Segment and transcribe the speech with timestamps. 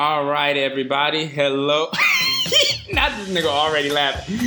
[0.00, 1.26] All right, everybody.
[1.26, 1.86] Hello.
[2.92, 4.38] Not this nigga already laughing.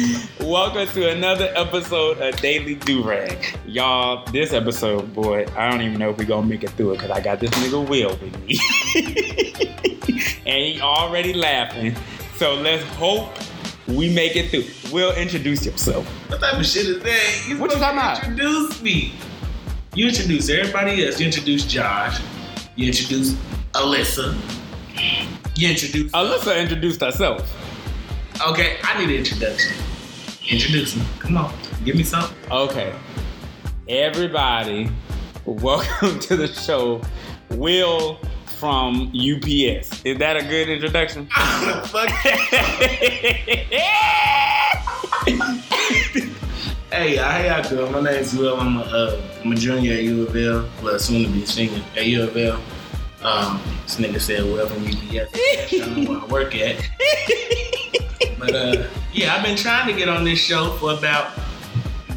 [0.48, 3.58] Welcome to another episode of Daily Durag.
[3.66, 7.00] Y'all, this episode, boy, I don't even know if we gonna make it through it
[7.00, 8.60] because I got this nigga Will with me.
[10.46, 11.98] and he already laughing.
[12.38, 13.34] So let's hope
[13.90, 14.94] we make it through.
[14.94, 16.08] Will, introduce yourself.
[16.30, 17.46] What type of shit is that?
[17.50, 18.24] You What you talking about?
[18.24, 19.16] Introduce me.
[19.96, 21.20] You introduce everybody else.
[21.20, 22.22] You introduce Josh.
[22.78, 23.34] You introduce
[23.74, 24.61] Alyssa.
[25.62, 26.12] You introduce.
[26.14, 27.48] Alyssa introduced herself.
[28.48, 29.72] Okay, I need an introduction.
[30.50, 31.04] Introduce me.
[31.20, 31.54] Come on,
[31.86, 32.36] give me something.
[32.52, 32.92] Okay.
[33.88, 34.90] Everybody,
[35.46, 37.00] welcome to the show.
[37.52, 38.20] Will
[38.58, 40.04] from UPS.
[40.04, 41.28] Is that a good introduction?
[41.86, 42.10] Fuck.
[46.92, 47.90] Hey, how y'all doing?
[47.94, 48.60] My name's Will.
[48.60, 50.70] I'm a, uh, I'm a junior at U of L.
[50.84, 52.62] Well, soon to be senior at U of L.
[53.24, 55.32] Um, this nigga said Will from UPS.
[55.36, 56.90] I where I work at.
[58.42, 61.32] But uh, yeah, I've been trying to get on this show for about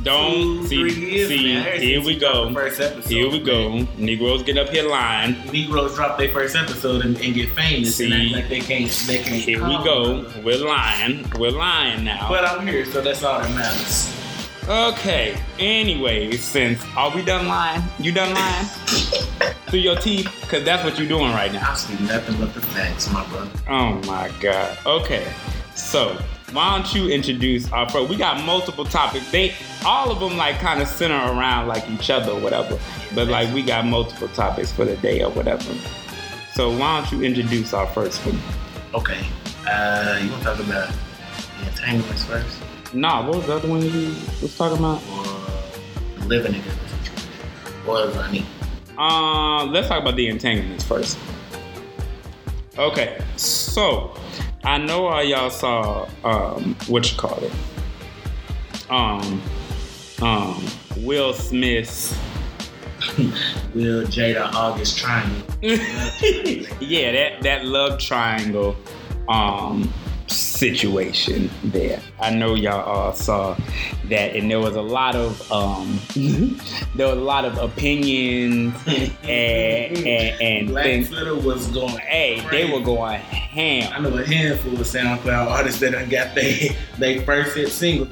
[0.02, 1.64] Don't two, see, three years see now.
[1.64, 2.50] Here we we go.
[2.54, 3.10] First episode.
[3.10, 3.86] Here we go.
[3.98, 5.36] Negroes get up here lying.
[5.52, 8.26] Negroes drop their first episode and, and get famous and See.
[8.26, 8.90] act like they can't.
[9.06, 9.42] They can't.
[9.42, 10.24] Here we go.
[10.42, 11.30] We're lying.
[11.38, 12.26] We're lying now.
[12.30, 14.13] But I'm here, so that's all that matters.
[14.68, 15.38] Okay.
[15.58, 17.82] Anyway, since are we done lying?
[17.98, 18.64] You done lying
[19.66, 20.26] through your teeth?
[20.48, 21.70] Cause that's what you're doing right now.
[21.70, 23.50] I see nothing but the facts, my brother.
[23.68, 24.78] Oh my god.
[24.86, 25.30] Okay.
[25.74, 26.16] So
[26.52, 28.08] why don't you introduce our first?
[28.08, 29.30] We got multiple topics.
[29.30, 29.54] They
[29.84, 32.78] all of them like kind of center around like each other or whatever.
[33.14, 35.74] But like we got multiple topics for the day or whatever.
[36.54, 38.40] So why don't you introduce our first one?
[38.94, 39.26] Okay.
[39.68, 40.94] Uh, you want to talk about
[41.60, 42.62] the entanglements first?
[42.94, 45.02] Nah, what was the other one you was talking about?
[45.10, 47.28] Or living together situation?
[47.88, 48.46] Or running?
[48.96, 51.18] Uh, let's talk about the entanglements first.
[52.78, 54.14] Okay, so
[54.62, 57.52] I know all y'all saw um what you call it.
[58.88, 59.42] Um
[60.22, 60.64] um
[60.98, 62.16] Will Smith's
[63.74, 65.42] Will Jada August trying?
[65.62, 68.76] yeah, that that love triangle
[69.28, 69.92] um
[70.26, 72.00] situation there.
[72.20, 73.56] I know y'all all saw
[74.08, 75.98] that and there was a lot of um
[76.94, 81.08] there was a lot of opinions and and, and Black things.
[81.08, 81.96] Twitter was going.
[81.98, 83.92] Hey, they were going ham.
[83.94, 88.10] I know a handful of SoundCloud artists that done got they they first hit singles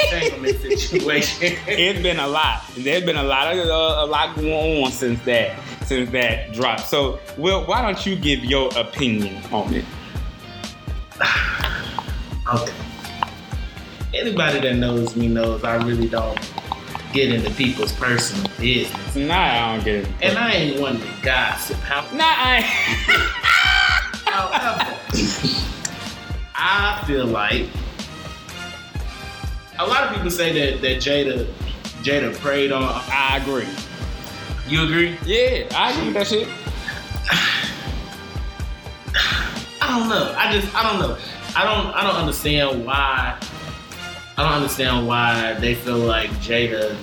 [0.00, 1.56] entanglement situation.
[1.66, 2.62] It's been a lot.
[2.76, 6.80] There's been a lot of uh, a lot going on since that since that drop.
[6.80, 9.84] So, Will, why don't you give your opinion on it?
[12.46, 12.72] Okay.
[14.12, 16.38] Anybody that knows me knows I really don't
[17.14, 19.16] get into people's personal business.
[19.16, 20.08] Nah, I don't get it.
[20.20, 21.76] And I ain't one to gossip.
[21.78, 22.60] How- Nah, I
[24.26, 24.98] However,
[26.54, 27.66] I feel like
[29.78, 31.46] a lot of people say that, that Jada
[32.02, 32.82] Jada preyed on.
[32.84, 33.66] I agree.
[34.68, 35.16] You agree?
[35.24, 36.48] Yeah, I agree with that shit.
[39.98, 40.34] Don't know.
[40.36, 41.16] I just I don't know.
[41.56, 43.38] I don't I don't understand why
[44.36, 46.96] I don't understand why they feel like Jada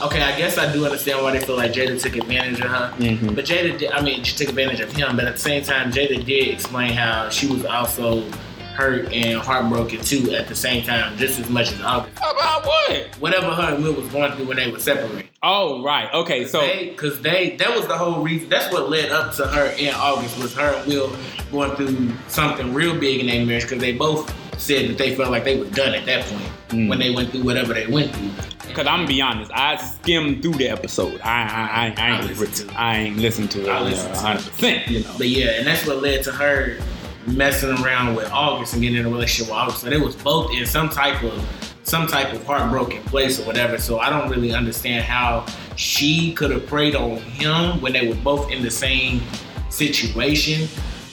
[0.00, 2.92] Okay, I guess I do understand why they feel like Jada took advantage of her.
[2.98, 3.34] Mhm.
[3.36, 5.92] But Jada did I mean she took advantage of him, but at the same time
[5.92, 8.24] Jada did explain how she was also
[8.72, 12.16] hurt and heartbroken too at the same time, just as much as August.
[12.18, 13.06] About what?
[13.20, 15.28] Whatever her and Will was going through when they were separated.
[15.42, 16.12] Oh, right.
[16.14, 18.48] Okay, so because they, that was the whole reason.
[18.48, 21.14] That's what led up to her in August was her and Will
[21.50, 25.30] going through something real big in their marriage because they both said that they felt
[25.30, 26.88] like they were done at that point Mm.
[26.88, 28.30] when they went through whatever they went through.
[28.72, 31.20] Cause I'm gonna be honest, I skimmed through the episode.
[31.22, 32.74] I I, I, I ain't I listened to it.
[32.78, 33.68] I ain't listened to it.
[33.68, 34.24] I listened to it.
[34.24, 34.90] 100.
[34.90, 35.10] You know.
[35.18, 36.78] But yeah, and that's what led to her
[37.26, 39.80] messing around with August and getting in a relationship with August.
[39.80, 43.76] So they was both in some type of some type of heartbroken place or whatever.
[43.78, 45.46] So I don't really understand how
[45.76, 49.20] she could have preyed on him when they were both in the same
[49.68, 50.68] situation.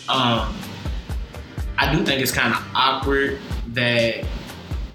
[0.07, 0.55] Um,
[1.77, 3.39] I do think it's kind of awkward
[3.69, 4.25] that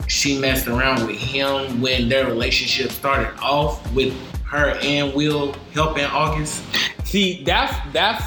[0.07, 4.15] she messed around with him when their relationship started off with
[4.45, 6.63] her and Will helping August.
[7.05, 8.25] See, that's that's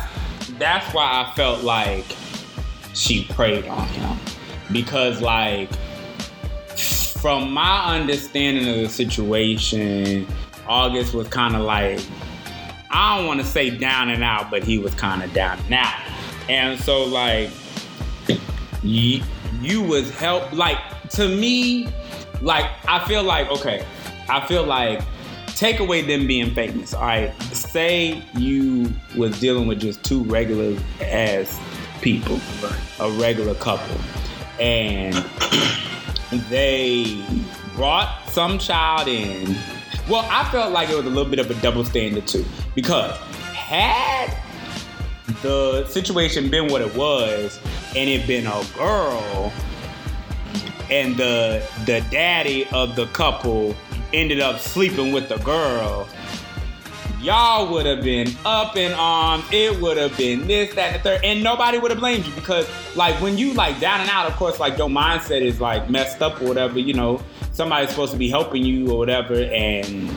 [0.57, 2.05] that's why I felt like
[2.97, 4.17] she preyed on him.
[4.71, 5.69] Because, like,
[7.21, 10.27] from my understanding of the situation,
[10.67, 11.99] August was kind of like
[12.91, 15.73] I don't want to say down and out, but he was kind of down and
[15.73, 15.99] out,
[16.49, 17.49] and so like
[18.83, 19.21] you,
[19.61, 20.77] you was help like
[21.11, 21.89] to me,
[22.41, 23.85] like I feel like okay,
[24.29, 25.01] I feel like
[25.47, 26.93] take away them being famous.
[26.93, 31.59] All right, say you was dealing with just two regular ass
[32.01, 32.39] people,
[32.99, 33.97] a regular couple,
[34.59, 35.13] and
[36.49, 37.23] they
[37.75, 39.55] brought some child in.
[40.09, 42.45] Well, I felt like it was a little bit of a double standard too,
[42.75, 43.17] because
[43.53, 44.35] had
[45.41, 47.59] the situation been what it was,
[47.95, 49.51] and it been a girl,
[50.89, 53.75] and the the daddy of the couple
[54.13, 56.07] ended up sleeping with the girl,
[57.21, 59.43] y'all would have been up in arms.
[59.51, 62.33] It would have been this, that, and the third, and nobody would have blamed you
[62.33, 65.89] because, like, when you like down and out, of course, like your mindset is like
[65.89, 66.79] messed up or whatever.
[66.79, 67.21] You know,
[67.51, 70.15] somebody's supposed to be helping you or whatever, and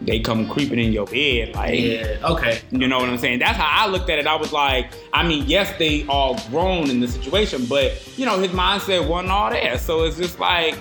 [0.00, 1.78] they come creeping in your bed, like.
[1.78, 2.16] Yeah.
[2.24, 2.60] Okay.
[2.70, 3.40] You know what I'm saying?
[3.40, 4.26] That's how I looked at it.
[4.26, 8.38] I was like, I mean, yes, they all grown in the situation, but you know,
[8.38, 9.76] his mindset wasn't all there.
[9.78, 10.74] So it's just like,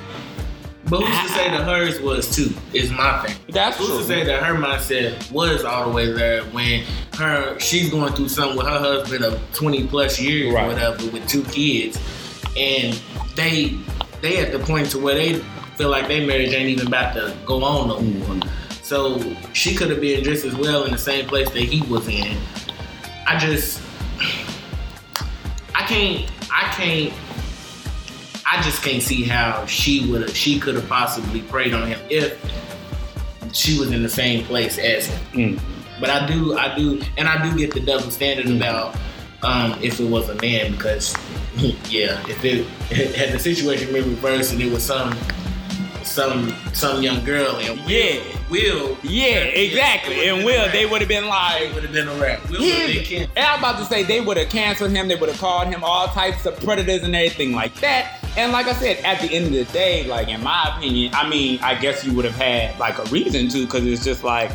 [0.90, 1.34] But who's to ah.
[1.38, 2.52] say that hers was too?
[2.74, 3.36] Is my thing.
[3.50, 3.98] that's Who's true.
[4.00, 6.84] to say that her mindset was all the way there when
[7.18, 10.66] her she's going through something with her husband of 20 plus years Right.
[10.66, 11.98] or whatever with two kids,
[12.58, 13.00] and
[13.36, 13.78] they
[14.22, 15.36] they at the point to where they
[15.78, 18.28] feel like their marriage ain't even about to go on no more.
[18.36, 18.84] Mm-hmm.
[18.84, 19.22] So
[19.54, 22.36] she could have been just as well in the same place that he was in.
[23.28, 23.80] I just
[25.76, 27.14] I can't I can't
[28.52, 32.40] I just can't see how she would she could have possibly preyed on him if
[33.54, 35.58] she was in the same place as him.
[35.58, 35.62] Mm.
[36.00, 38.96] But I do I do and I do get the double standard about
[39.42, 41.16] um, if it was a man because
[41.90, 42.66] yeah, if it
[43.16, 45.16] had the situation been reversed and it was some
[46.04, 48.20] some some young girl and Yeah.
[48.50, 50.28] Will Yeah, exactly.
[50.28, 52.50] And Will, they would have been like it would have been a wrap.
[52.50, 55.08] Will he, would have been and I'm about to say they would have canceled him.
[55.08, 58.19] They would have called him all types of predators and everything like that.
[58.38, 61.28] And like I said, at the end of the day, like in my opinion, I
[61.30, 64.52] mean, I guess you would have had like a reason to, because it's just like,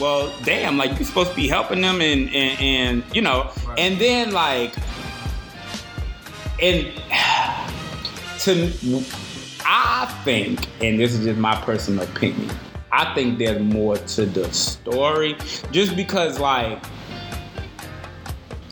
[0.00, 3.78] well, damn, like you're supposed to be helping them, and and, and you know, Right.
[3.78, 4.74] and then like,
[6.62, 6.86] and
[8.40, 8.72] to,
[9.64, 12.50] I think, and this is just my personal opinion.
[12.92, 15.36] I think there's more to the story,
[15.72, 16.82] just because like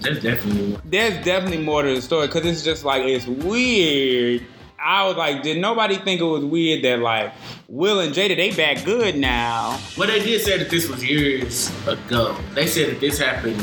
[0.05, 0.83] That's definitely one.
[0.85, 4.45] there's definitely more to the story because it's just like it's weird.
[4.87, 7.33] I was like, did nobody think it was weird that like
[7.69, 9.81] Will and Jada they back good now?
[9.97, 12.37] Well, they did say that this was years ago.
[12.55, 13.59] They said that this happened.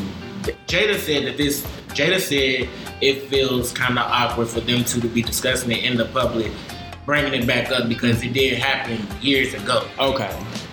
[0.67, 1.61] Jada said that this.
[1.89, 2.67] Jada said
[3.01, 6.51] it feels kind of awkward for them two to be discussing it in the public,
[7.05, 10.31] bringing it back up because it did happen years ago, Okay.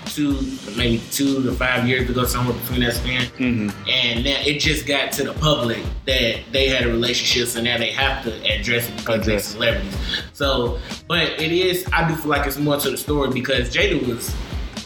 [0.09, 0.41] Two
[0.77, 3.27] maybe two to five years ago, somewhere between that span.
[3.37, 7.61] hmm And now it just got to the public that they had a relationship, so
[7.63, 9.97] now they have to address it because they're celebrities.
[10.33, 11.87] So, but it is.
[11.93, 14.35] I do feel like it's more to the story because Jada was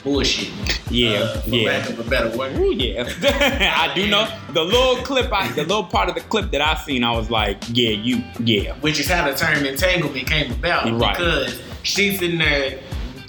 [0.02, 0.50] bullshit.
[0.90, 1.68] Yeah, uh, for yeah.
[1.78, 2.56] lack of a better word.
[2.58, 3.08] Ooh, yeah.
[3.22, 6.74] I do know the little clip, I, the little part of the clip that I
[6.74, 8.74] seen, I was like, yeah, you, yeah.
[8.80, 11.16] Which is how the term entanglement came about Right.
[11.16, 12.80] because she's in there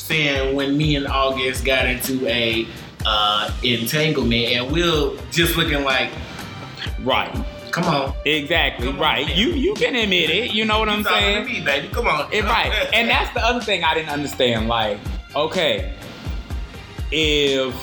[0.07, 2.67] saying when me and August got into a
[3.05, 6.09] uh, entanglement, and Will just looking like,
[7.01, 7.33] Right.
[7.71, 8.87] come on, Exactly.
[8.87, 9.25] Come right.
[9.27, 9.37] man.
[9.37, 10.51] You you can admit it.
[10.53, 11.45] You know what I'm saying?
[11.45, 12.31] me, baby, come on.
[12.31, 12.89] It, right.
[12.93, 14.67] And that's the other thing I didn't understand.
[14.67, 14.99] Like,
[15.35, 15.93] okay,
[17.11, 17.73] if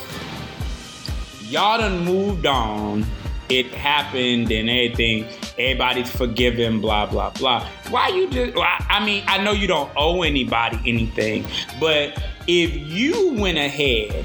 [1.50, 3.04] y'all done moved on,
[3.48, 5.26] it happened and everything,
[5.60, 7.66] everybody's forgiven, blah, blah, blah.
[7.90, 11.44] Why you just, I mean, I know you don't owe anybody anything,
[11.78, 14.24] but if you went ahead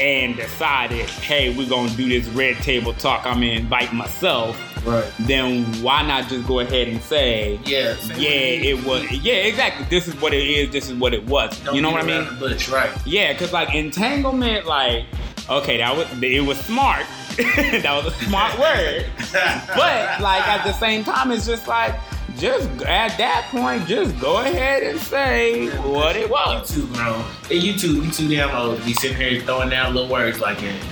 [0.00, 5.10] and decided, hey, we're gonna do this red table talk, I'm gonna invite myself, right.
[5.20, 7.96] then why not just go ahead and say, Yeah.
[8.16, 9.10] yeah, it was.
[9.10, 9.86] Yeah, exactly.
[9.90, 10.70] This is what it is.
[10.70, 11.58] This is what it was.
[11.60, 12.38] Don't you know what I mean?
[12.38, 12.90] bush, right?
[13.06, 15.04] Yeah, because like entanglement, like
[15.50, 17.04] okay, that was it was smart.
[17.82, 19.06] that was a smart word.
[19.32, 21.94] But like at the same time, it's just like
[22.36, 26.72] just at that point, just go ahead and say what it was.
[26.74, 26.88] You was.
[26.90, 27.24] too grown.
[27.48, 30.40] Hey, you too, you too damn old to be sitting here throwing out little words
[30.40, 30.84] like that.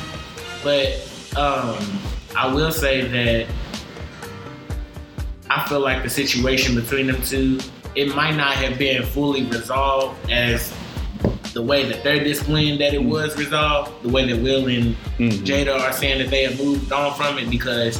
[0.63, 2.01] But um,
[2.37, 3.53] I will say that
[5.51, 7.59] I feel like the situation between them two,
[7.95, 10.73] it might not have been fully resolved as
[11.57, 15.39] the way that they're displaying that it was resolved, the way that Will and Mhm.
[15.47, 17.99] Jada are saying that they have moved on from it because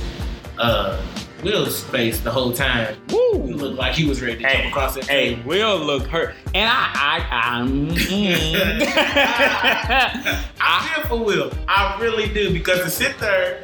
[0.59, 1.01] uh,
[1.43, 3.55] Will's face the whole time, he Woo.
[3.55, 5.49] looked like he was ready to Hey, jump across that Hey, table.
[5.49, 7.89] Will look hurt, and I, I, I'm.
[7.89, 8.83] mm.
[10.61, 11.51] I feel for Will.
[11.69, 13.63] I really do because to sit there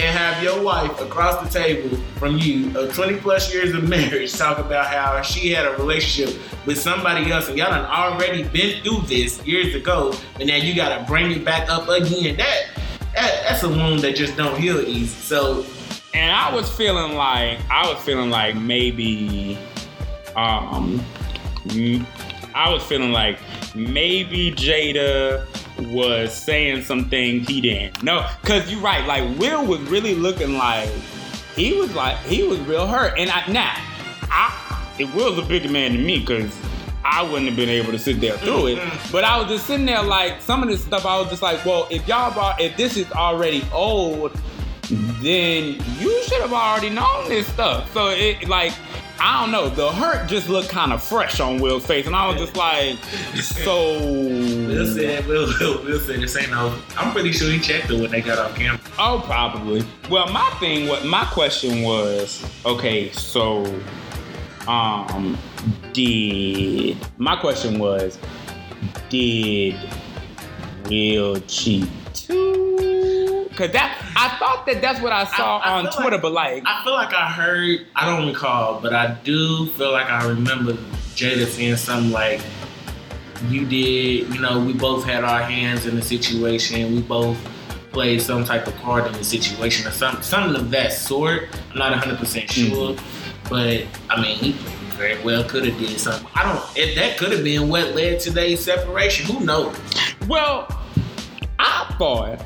[0.00, 4.32] and have your wife across the table from you of 20 plus years of marriage
[4.32, 8.82] talk about how she had a relationship with somebody else and y'all done already been
[8.82, 12.36] through this years ago and now you gotta bring it back up again.
[12.36, 12.66] That,
[13.14, 15.06] that that's a wound that just don't heal easy.
[15.06, 15.64] So
[16.14, 19.58] and I was feeling like I was feeling like maybe
[20.36, 21.04] um
[22.54, 23.38] I was feeling like
[23.74, 25.46] maybe Jada
[25.78, 28.26] was saying some things he didn't know.
[28.42, 30.88] Cause you're right, like Will was really looking like
[31.54, 33.18] he was like he was real hurt.
[33.18, 33.74] And I now
[34.30, 36.56] I it was a bigger man than me because
[37.04, 38.78] I wouldn't have been able to sit there through it.
[38.78, 39.12] Mm-hmm.
[39.12, 41.64] But I was just sitting there like some of this stuff I was just like,
[41.64, 44.38] well, if y'all brought if this is already old,
[44.90, 47.92] then you should have already known this stuff.
[47.92, 48.72] So it like
[49.20, 52.28] I don't know, the hurt just looked kind of fresh on Will's face, and I
[52.28, 52.98] was just like,
[53.34, 53.98] so.
[54.00, 56.78] Will said, Will, Will, Will said this ain't no.
[56.96, 58.80] I'm pretty sure he checked it when they got off camera.
[58.96, 59.84] Oh, probably.
[60.08, 63.64] Well, my thing, what my question was, okay, so,
[64.68, 65.36] um,
[65.92, 68.18] did my question was,
[69.08, 69.74] did
[70.88, 72.67] Will cheat too?
[73.58, 76.32] Cause that I thought that that's what I saw I- I on Twitter, like- but
[76.32, 77.86] like, I feel like I heard.
[77.96, 80.74] I don't recall, but I do feel like I remember
[81.16, 82.40] Jada saying something like,
[83.48, 84.32] "You did.
[84.32, 86.94] You know, we both had our hands in the situation.
[86.94, 87.36] We both."
[87.90, 91.48] Played some type of part in the situation or some, something of that sort.
[91.72, 92.72] I'm not 100 percent mm-hmm.
[92.72, 92.96] sure,
[93.48, 94.52] but I mean, he
[94.90, 96.28] very well could have did something.
[96.34, 96.76] I don't.
[96.76, 99.26] If that could have been what led to their separation.
[99.34, 99.74] Who knows?
[100.28, 100.68] Well,
[101.58, 102.44] I thought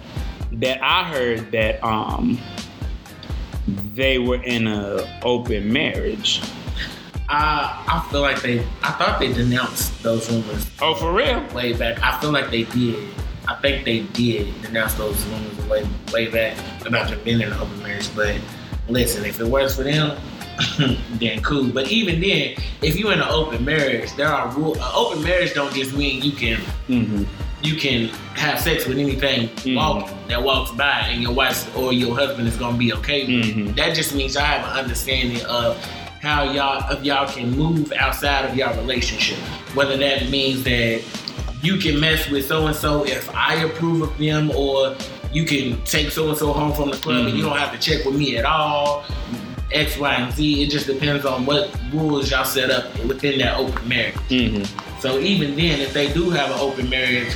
[0.61, 2.39] that I heard that um
[3.95, 6.41] they were in a open marriage.
[7.29, 8.61] I I feel like they.
[8.83, 11.43] I thought they denounced those rumors Oh, for real?
[11.55, 12.03] way back.
[12.03, 13.09] I feel like they did.
[13.49, 16.57] I think they did denounce those rumors way way back
[16.87, 18.15] about them being in an open marriage.
[18.15, 18.37] But
[18.89, 20.19] listen, if it works for them,
[21.13, 21.69] then cool.
[21.69, 24.77] But even then, if you're in an open marriage, there are rules.
[24.77, 27.25] An open marriage don't just mean you can Mm-hmm.
[27.63, 29.77] You can have sex with anything Mhm.
[29.77, 33.47] walking that walks by, and your wife or your husband is gonna be okay with.
[33.47, 33.57] it.
[33.57, 33.77] Mhm.
[33.77, 35.77] That just means y'all have an understanding of
[36.21, 39.39] how y'all if y'all can move outside of y'all relationship.
[39.75, 41.01] Whether that means that
[41.63, 44.95] you can mess with so and so if I approve of them, or
[45.33, 47.79] you can take so and so home from the club and you don't have to
[47.79, 49.05] check with me at all.
[49.73, 50.63] X, Y, and Z.
[50.65, 54.15] It just depends on what rules y'all set up within that open marriage.
[54.29, 54.65] Mm-hmm.
[55.01, 57.33] So even then, if they do have an open marriage,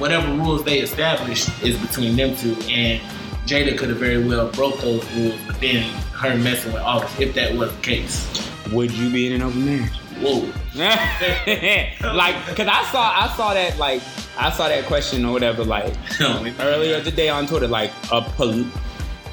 [0.00, 2.56] whatever rules they established is between them two.
[2.68, 3.00] And
[3.46, 7.34] Jada could have very well broke those rules, but then her messing with August, if
[7.34, 8.50] that was the case.
[8.72, 9.92] Would you be in an open marriage?
[10.20, 10.40] Whoa.
[12.14, 14.02] like, cause I saw I saw that like
[14.38, 18.64] I saw that question or whatever like oh, earlier today on Twitter like a pol,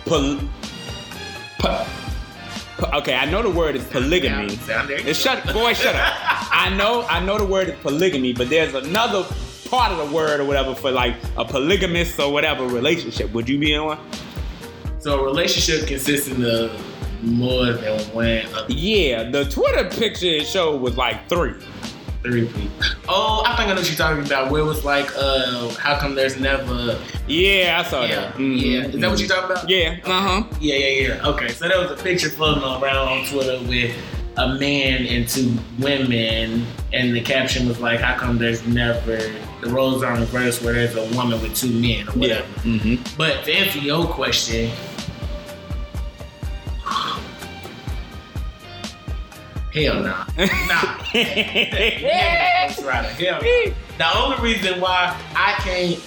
[0.06, 0.40] pol,
[1.60, 1.86] po-
[2.78, 4.56] po- okay I know the word is polygamy.
[4.56, 4.86] There.
[4.90, 6.14] It's shut boy shut up.
[6.52, 9.26] I know I know the word is polygamy, but there's another
[9.70, 13.32] part of the word or whatever for like a polygamous or whatever relationship.
[13.34, 14.00] Would you be in one?
[15.00, 16.72] So a relationship consisting of
[17.24, 21.54] more than one of Yeah, the Twitter picture it showed was like three.
[22.24, 22.70] three people.
[23.08, 24.52] Oh, I think I know what you're talking about.
[24.52, 27.00] Where it was like, uh, how come there's never?
[27.28, 28.34] Yeah, I saw Yeah, that.
[28.36, 28.80] Mhm, yeah.
[28.88, 29.70] Is that what you're talking about?
[29.70, 30.44] Yeah, uh huh.
[30.60, 31.28] Yeah, yeah, yeah.
[31.28, 33.96] Okay, so there was a picture floating around on Twitter with
[34.38, 39.18] a man and two women, and the caption was like, "How come there's never
[39.62, 42.42] the roles are reversed where there's a woman with two men or Yeah.
[42.42, 43.16] whatever?" Mm-hmm.
[43.18, 44.72] But to answer your question,
[49.74, 51.04] hell no, nah.
[51.14, 52.68] yeah.
[52.68, 53.72] Ghost Rider, hell no.
[53.98, 56.00] The only reason why I can't,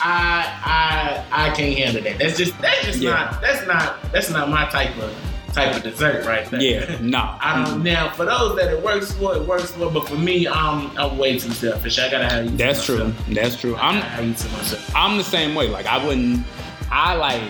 [0.00, 2.18] I I I can't handle that.
[2.18, 3.10] That's just that's just Yeah.
[3.10, 5.14] not that's not that's not my type of
[5.56, 6.60] type of dessert right there.
[6.60, 7.36] Yeah, no.
[7.40, 7.82] I don't.
[7.82, 9.90] Now, for those that it works for, it works for.
[9.90, 11.98] But for me, um, I'm way too selfish.
[11.98, 12.56] I gotta have you.
[12.56, 12.98] That's true.
[12.98, 13.26] myself.
[13.30, 13.76] That's true.
[13.76, 14.94] I'm have you to myself.
[14.94, 15.68] I'm the same way.
[15.68, 16.46] Like I wouldn't.
[16.90, 17.42] I like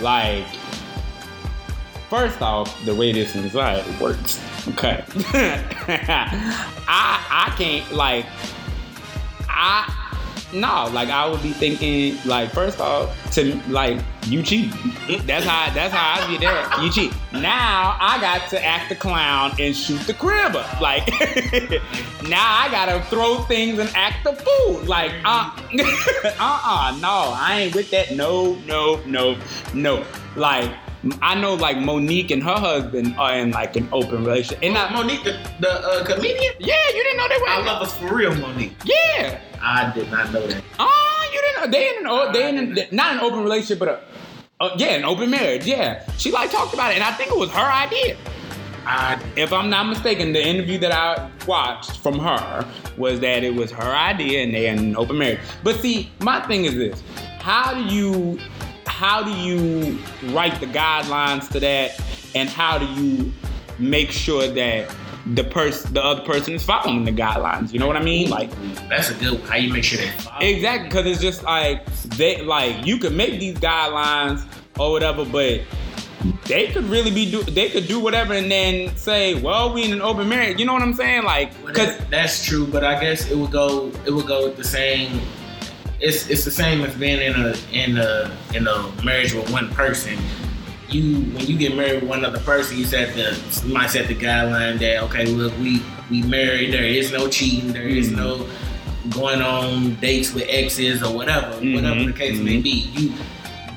[0.00, 0.46] like.
[2.10, 4.40] First off, the way this society works.
[4.68, 5.02] Okay.
[6.88, 8.26] I I can't like.
[9.48, 10.05] I
[10.60, 14.72] no like I would be thinking like first off to like you cheat.
[15.24, 16.82] That's how that's how I get there.
[16.82, 17.12] You cheat.
[17.32, 20.80] Now I got to act the clown and shoot the crib up.
[20.80, 21.06] Like
[22.28, 24.82] now I gotta throw things and act the fool.
[24.84, 25.50] Like uh
[26.40, 28.12] uh uh no, I ain't with that.
[28.16, 29.38] No, no, no,
[29.74, 30.04] no.
[30.34, 30.72] Like
[31.22, 34.58] I know like Monique and her husband are in like an open relationship.
[34.62, 36.54] And I, Monique, the, the uh, comedian.
[36.58, 37.48] yeah, you didn't know they were.
[37.48, 38.74] I love us for real, Monique.
[38.84, 39.40] Yeah.
[39.60, 40.62] I did not know that.
[40.78, 43.78] Oh, you didn't know they in an o- they in an, not an open relationship,
[43.78, 44.00] but a
[44.60, 45.66] uh, yeah, an open marriage.
[45.66, 48.16] Yeah, she like talked about it, and I think it was her idea.
[48.86, 53.54] I If I'm not mistaken, the interview that I watched from her was that it
[53.54, 55.40] was her idea and they in an open marriage.
[55.64, 57.02] But see, my thing is this:
[57.40, 58.38] how do you
[58.86, 59.98] how do you
[60.32, 62.00] write the guidelines to that,
[62.34, 63.32] and how do you
[63.78, 64.88] make sure that
[65.34, 67.72] the person, the other person, is following the guidelines?
[67.72, 68.30] You know what I mean?
[68.30, 68.50] Like
[68.88, 69.48] That's a good one.
[69.48, 70.44] How you make sure they follow.
[70.44, 71.84] exactly because it's just like
[72.16, 74.44] they like you can make these guidelines
[74.78, 75.60] or whatever, but
[76.46, 79.92] they could really be do they could do whatever and then say, well, we in
[79.92, 80.58] an open marriage.
[80.58, 81.24] You know what I'm saying?
[81.24, 83.90] Like, Well, cause that- that's true, but I guess it would go.
[84.04, 85.20] It would go with the same.
[85.98, 89.70] It's it's the same as being in a in a in a marriage with one
[89.70, 90.18] person.
[90.88, 94.06] You when you get married with one other person, you set the you might set
[94.08, 96.72] the guideline that okay, look, we we married.
[96.72, 97.72] There is no cheating.
[97.72, 98.16] There is Mhm.
[98.16, 98.48] no
[99.10, 102.62] going on dates with exes or whatever, whatever the case may mhm.
[102.62, 102.90] be.
[102.94, 103.12] You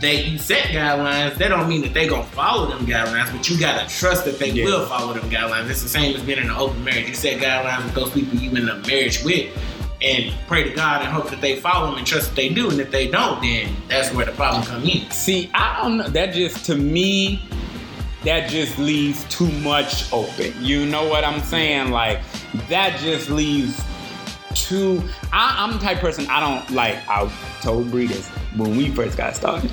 [0.01, 1.35] they you set guidelines.
[1.37, 4.51] That don't mean that they gonna follow them guidelines, but you gotta trust that they
[4.51, 4.65] Yeah.
[4.65, 5.69] will follow them guidelines.
[5.69, 7.07] It's the same as being in an open marriage.
[7.09, 9.47] You set guidelines with those people you in a marriage with,
[10.01, 12.70] and pray to God and hope that they follow them and trust that they do.
[12.70, 15.10] And if they don't, then that's where the problem comes in.
[15.12, 16.08] See, I don't know.
[16.08, 17.41] That just to me,
[18.24, 20.53] that just leaves too much open.
[20.60, 21.91] You know what I'm saying?
[21.91, 22.22] Like
[22.70, 23.84] that just leaves
[24.53, 25.03] too.
[25.32, 26.98] I, I'm the type person I don't like.
[27.08, 28.08] I told Bree
[28.56, 29.72] when we first got started.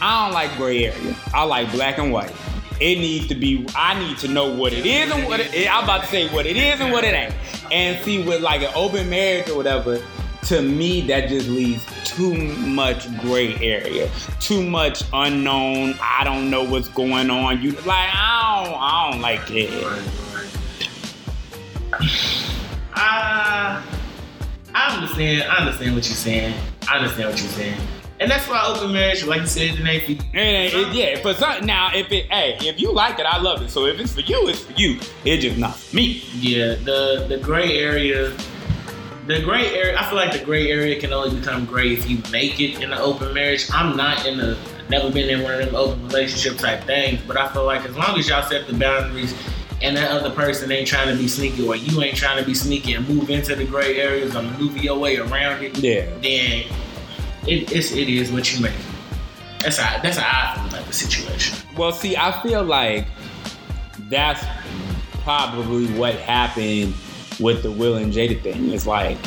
[0.00, 1.16] I don't like gray area.
[1.32, 2.34] I like black and white.
[2.80, 3.66] It needs to be.
[3.74, 5.74] I need to know what it is and what it.
[5.74, 7.34] I'm about to say what it is and what it ain't.
[7.72, 10.02] And see, with like an open marriage or whatever,
[10.44, 15.96] to me that just leaves too much gray area, too much unknown.
[16.00, 17.62] I don't know what's going on.
[17.62, 18.74] You like I don't.
[18.80, 19.70] I don't like it.
[22.94, 23.82] I
[24.74, 25.50] I understand.
[25.50, 26.54] I understand what you're saying.
[26.88, 27.80] I understand what you're saying.
[28.18, 30.18] And that's why open marriage, like you said, it ain't for you.
[30.34, 33.60] Ain't- it- yeah, for some now, if it, hey, if you like it, I love
[33.62, 33.70] it.
[33.70, 34.98] So if it's for you, it's for you.
[35.24, 36.22] It's just not for me.
[36.38, 38.32] Yeah, the the gray area,
[39.26, 39.98] the gray area.
[40.00, 42.90] I feel like the gray area can only become gray if you make it in
[42.92, 43.66] an open marriage.
[43.70, 44.56] I'm not in a,
[44.88, 47.94] never been in one of them open relationship type things, but I feel like as
[47.96, 49.34] long as y'all set the boundaries
[49.82, 52.54] and that other person ain't trying to be sneaky or you ain't trying to be
[52.54, 56.06] sneaky and move into the gray areas or maneuver your way around it, Yeah.
[56.22, 56.64] then
[57.46, 58.72] it, it's it is what you make.
[59.60, 61.56] That's how that's how I feel about the situation.
[61.76, 63.06] Well, see, I feel like
[64.08, 64.44] that's
[65.22, 66.94] probably what happened
[67.40, 68.70] with the Will and Jada thing.
[68.70, 69.18] It's like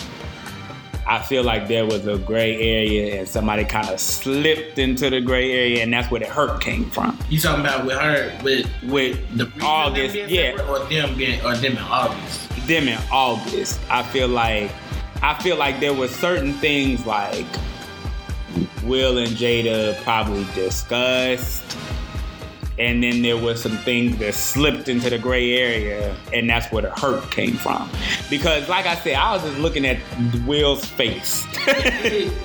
[1.08, 5.20] I feel like there was a gray area and somebody kind of slipped into the
[5.20, 7.18] gray area, and that's where the hurt came from.
[7.30, 10.56] You talking about with her with With the August, yeah.
[10.56, 12.50] separate or them being or them in August.
[12.68, 14.72] them in August, I feel like
[15.22, 17.46] I feel like there were certain things like
[18.84, 21.78] Will and Jada probably discussed.
[22.78, 26.82] And then there was some things that slipped into the gray area, and that's where
[26.82, 27.90] the hurt came from.
[28.30, 29.98] Because, like I said, I was just looking at
[30.46, 31.44] Will's face.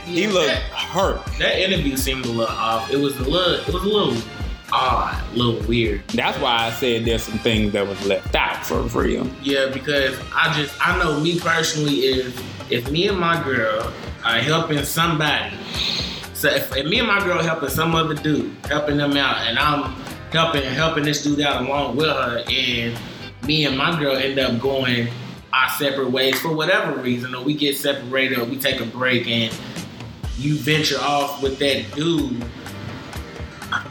[0.04, 1.24] he looked that- hurt.
[1.38, 2.90] That interview seemed a little off.
[2.90, 3.54] It was a little.
[3.60, 4.16] It was a little
[4.72, 6.06] odd, a little weird.
[6.08, 9.30] That's why I said there's some things that was left out for real.
[9.40, 13.92] Yeah, because I just I know me personally if if me and my girl
[14.24, 15.54] are helping somebody,
[16.32, 19.58] so if, if me and my girl helping some other dude, helping them out, and
[19.58, 19.92] I'm
[20.32, 22.98] helping helping this dude out along with her, and
[23.46, 25.08] me and my girl end up going
[25.52, 29.26] our separate ways for whatever reason, or we get separated, or we take a break,
[29.28, 29.56] and
[30.36, 32.44] you venture off with that dude.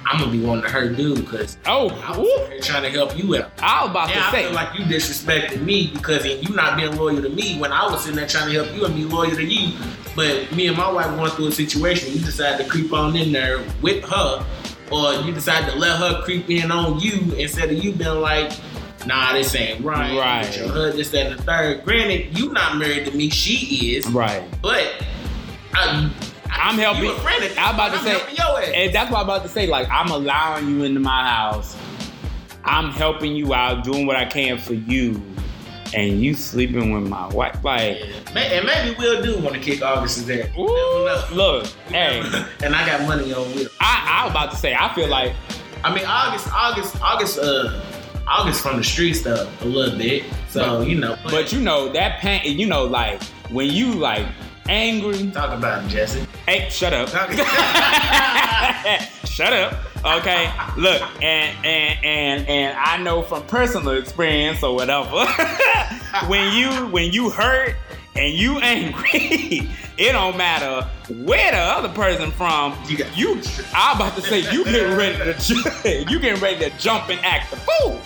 [0.05, 3.35] I'm gonna be wanting to hurt dude because Oh, I was trying to help you
[3.37, 3.51] out.
[3.59, 4.43] I was about Yeah, to I say.
[4.43, 8.01] feel like you disrespected me because you not being loyal to me when I was
[8.01, 9.77] sitting there trying to help you and be loyal to you.
[10.15, 12.13] But me and my wife went through a situation.
[12.13, 14.45] You decided to creep on in there with her,
[14.91, 18.51] or you decided to let her creep in on you instead of you being like,
[19.07, 20.15] nah, this ain't right.
[20.17, 20.55] Right.
[20.57, 21.83] Your hood, this, that, and the third.
[21.83, 24.07] Granted, you not married to me, she is.
[24.11, 24.43] right.
[24.61, 25.03] But
[25.73, 26.11] I,
[26.55, 27.03] I'm helping.
[27.05, 28.71] You a friend of I'm about to I'm say, helping your ass.
[28.75, 29.67] and that's what I'm about to say.
[29.67, 31.77] Like, I'm allowing you into my house.
[32.65, 35.21] I'm helping you out, doing what I can for you,
[35.93, 37.61] and you sleeping with my wife.
[37.63, 37.97] Like,
[38.35, 40.47] And maybe we'll do want to kick August's ass.
[40.57, 42.19] Look, hey,
[42.63, 43.67] and I got money on Will.
[43.81, 45.33] I, I was about to say, I feel like,
[45.83, 47.81] I mean, August, August, August, uh,
[48.25, 50.23] August from the streets though a little bit.
[50.49, 52.57] So you know, but you know that pain.
[52.57, 54.25] You know, like when you like
[54.69, 55.31] angry.
[55.31, 56.25] talk about it, Jesse.
[56.47, 57.09] Hey, shut up.
[59.25, 59.73] Shut up.
[60.05, 60.51] Okay.
[60.77, 65.25] Look, and and and and I know from personal experience or whatever,
[66.27, 67.75] when you when you hurt
[68.15, 69.09] and you angry,
[69.97, 70.87] it don't matter
[71.23, 72.77] where the other person from.
[72.87, 73.41] You got- you.
[73.73, 77.49] I'm about to say you getting ready to you getting ready to jump and act
[77.49, 77.99] the fool.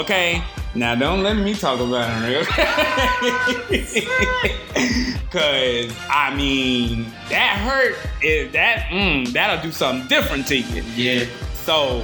[0.00, 0.42] Okay.
[0.76, 2.44] Now don't let me talk about it real
[5.30, 10.82] Cause I mean that hurt is that mm, that'll do something different to you.
[10.94, 11.24] Yeah.
[11.54, 12.02] So,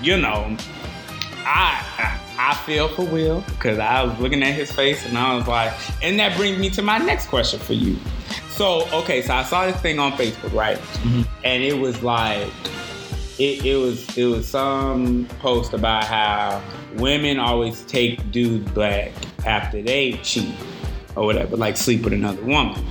[0.00, 0.56] you know,
[1.44, 5.36] I I, I feel for Will because I was looking at his face and I
[5.36, 7.98] was like, and that brings me to my next question for you.
[8.48, 10.80] So, okay, so I saw this thing on Facebook, right?
[11.44, 12.48] And it was like
[13.38, 16.62] it, it was it was some post about how
[16.96, 19.12] women always take dudes back
[19.46, 20.54] after they cheat
[21.16, 22.84] or whatever, like sleep with another woman.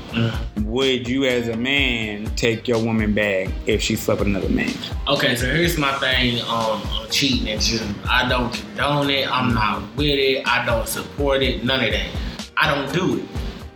[0.64, 4.74] Would you, as a man, take your woman back if she slept with another man?
[5.08, 7.94] Okay, so here's my thing on, on cheating and shooting.
[8.10, 9.30] I don't condone it.
[9.30, 10.48] I'm not with it.
[10.48, 11.64] I don't support it.
[11.64, 12.10] None of that.
[12.56, 13.26] I don't do it.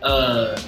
[0.02, 0.58] Uh,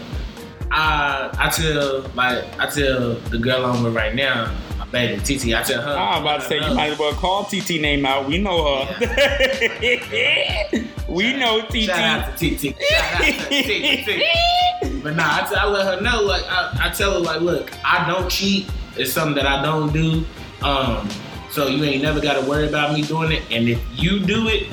[0.72, 4.54] I I tell like I tell the girl I'm with right now,
[4.90, 5.54] baby TT.
[5.54, 5.90] I tell her.
[5.90, 8.26] I was about to say you might as well call TT name out.
[8.26, 8.98] We know her.
[11.08, 11.82] we know TT.
[11.82, 12.76] Shout out to TT.
[12.80, 15.02] Shout out to TT.
[15.02, 16.22] But nah, I, t- I let her know.
[16.22, 18.68] Like I, I tell her, like, look, I don't cheat.
[18.96, 20.24] It's something that I don't do.
[20.62, 21.08] Um,
[21.50, 23.42] so you ain't never got to worry about me doing it.
[23.50, 24.68] And if you do it,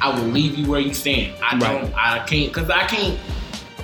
[0.00, 1.34] I will leave you where you stand.
[1.42, 1.92] I don't.
[1.92, 1.94] Right.
[1.94, 2.52] I can't.
[2.52, 3.18] Cause I can't.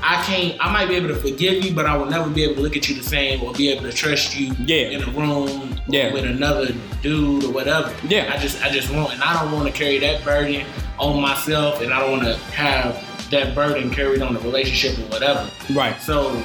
[0.03, 0.57] I can't.
[0.65, 2.77] I might be able to forgive you, but I will never be able to look
[2.77, 4.89] at you the same or be able to trust you Yeah.
[4.91, 6.13] in a room Yeah.
[6.13, 6.69] with another
[7.03, 7.93] dude or whatever.
[8.09, 8.33] Yeah.
[8.35, 10.65] I just I just want and I don't want to carry that burden
[10.99, 15.11] on myself and I don't want to have that burden carried on the relationship or
[15.11, 15.49] whatever.
[15.75, 16.01] Right.
[16.01, 16.43] So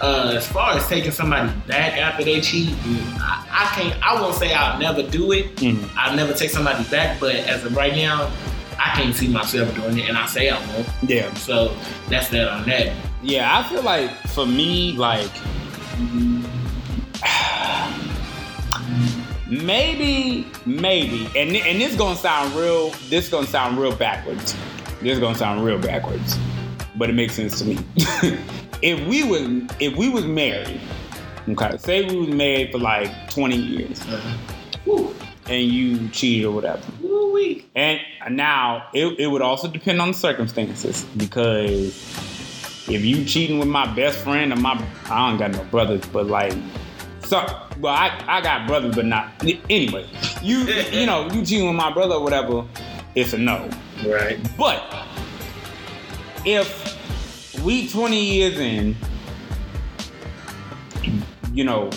[0.00, 2.74] uh, as far as taking somebody back after they cheat,
[3.20, 4.02] I, I can't.
[4.04, 5.54] I won't say I'll never do it.
[5.56, 5.88] Mhm.
[5.96, 7.20] I'll never take somebody back.
[7.20, 8.28] But as of right now,
[8.84, 10.88] I can't see myself doing it, and I say I won't.
[11.02, 11.32] Yeah.
[11.34, 11.74] So
[12.08, 12.94] that's that on that.
[13.22, 15.30] Yeah, I feel like for me, like
[19.48, 22.90] maybe, maybe, and and this gonna sound real.
[23.08, 24.56] This gonna sound real backwards.
[25.00, 26.36] This gonna sound real backwards,
[26.96, 27.78] but it makes sense to me.
[28.82, 29.46] if we was
[29.78, 30.80] if we was married,
[31.50, 34.02] okay, say we was married for like twenty years,
[34.84, 35.14] Woo,
[35.46, 36.82] and you cheated or whatever.
[37.32, 37.64] Wee.
[37.74, 41.88] And now it, it would also depend on the circumstances because
[42.88, 46.26] if you cheating with my best friend or my I don't got no brothers, but
[46.26, 46.54] like
[47.20, 47.38] so
[47.80, 49.30] well I, I got brothers but not
[49.70, 50.06] anyway.
[50.42, 50.58] You
[50.92, 52.64] you know, you cheating with my brother or whatever,
[53.14, 53.68] it's a no.
[54.04, 54.38] Right.
[54.58, 54.82] But
[56.44, 58.96] if we 20 years in,
[61.52, 61.90] you know,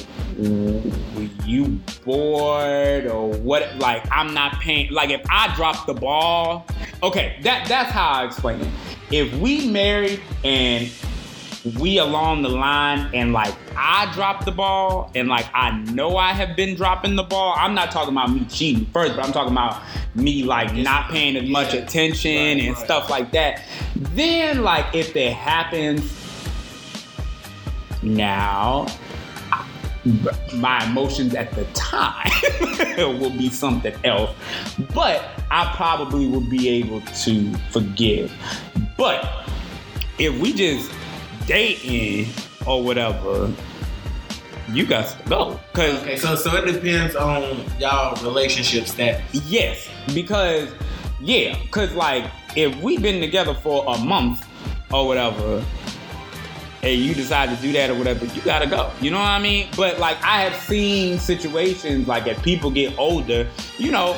[1.46, 3.76] you bored or what?
[3.78, 4.92] Like I'm not paying.
[4.92, 6.66] Like if I drop the ball,
[7.04, 8.70] okay, that that's how I explain it.
[9.12, 10.90] If we married and
[11.80, 16.32] we along the line and like I drop the ball and like I know I
[16.32, 17.56] have been dropping the ball.
[17.58, 19.82] I'm not talking about me cheating first, but I'm talking about
[20.14, 22.86] me like not paying as much attention Right, and right.
[22.86, 23.64] stuff like that.
[23.96, 26.12] Then like if it happens
[28.04, 28.86] now
[30.56, 32.30] my emotions at the time
[33.20, 34.32] will be something else.
[34.94, 38.32] But I probably will be able to forgive.
[38.98, 39.48] But
[40.20, 40.92] if we just
[41.48, 42.28] dating
[42.66, 43.52] or whatever,
[44.72, 45.60] you got to go.
[45.74, 49.22] Cause Okay, so so it depends on y'all relationship status.
[49.48, 50.70] yes, because
[51.22, 54.46] yeah, cause like if we've been together for a month
[54.92, 55.64] or whatever,
[56.84, 58.92] and you decide to do that or whatever, you gotta go.
[59.02, 59.68] You know what I mean?
[59.76, 64.16] But like I have seen situations like as people get older, you know,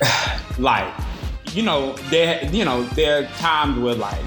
[0.58, 0.92] like
[1.52, 4.18] you know there you know there are times where like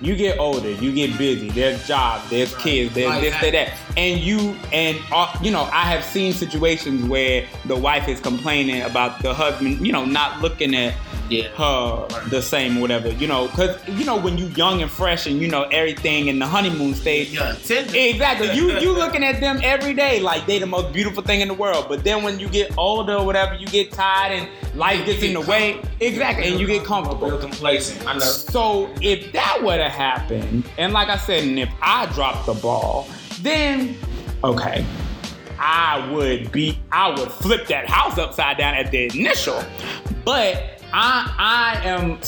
[0.00, 1.50] you get older, you get busy.
[1.50, 2.62] There's jobs, there's Right.
[2.62, 3.40] kids, there's Like this, that.
[3.52, 8.06] there's that, and you and uh, you know I have seen situations where the wife
[8.08, 10.94] is complaining about the husband, you know, not looking at
[11.28, 11.48] Yeah.
[11.48, 15.26] her the same or whatever, you know, because you know when you young and fresh
[15.26, 17.32] and you know everything in the honeymoon stage.
[17.32, 17.54] Yeah.
[17.70, 18.52] Exactly.
[18.52, 21.54] You you looking at them every day like they the most beautiful thing in the
[21.54, 21.86] world.
[21.88, 25.34] But then when you get older or whatever, you get tired and life gets in
[25.34, 25.80] the way.
[26.00, 26.48] Exactly.
[26.48, 27.28] And you get comfortable.
[27.28, 28.06] Real complacent.
[28.06, 28.20] I know.
[28.20, 32.54] So if that were to happen, and like I said, and if I dropped the
[32.54, 33.08] ball,
[33.40, 33.96] then
[34.44, 34.84] okay,
[35.58, 39.62] I would be, I would flip that house upside down at the initial.
[40.24, 42.18] But I, I am,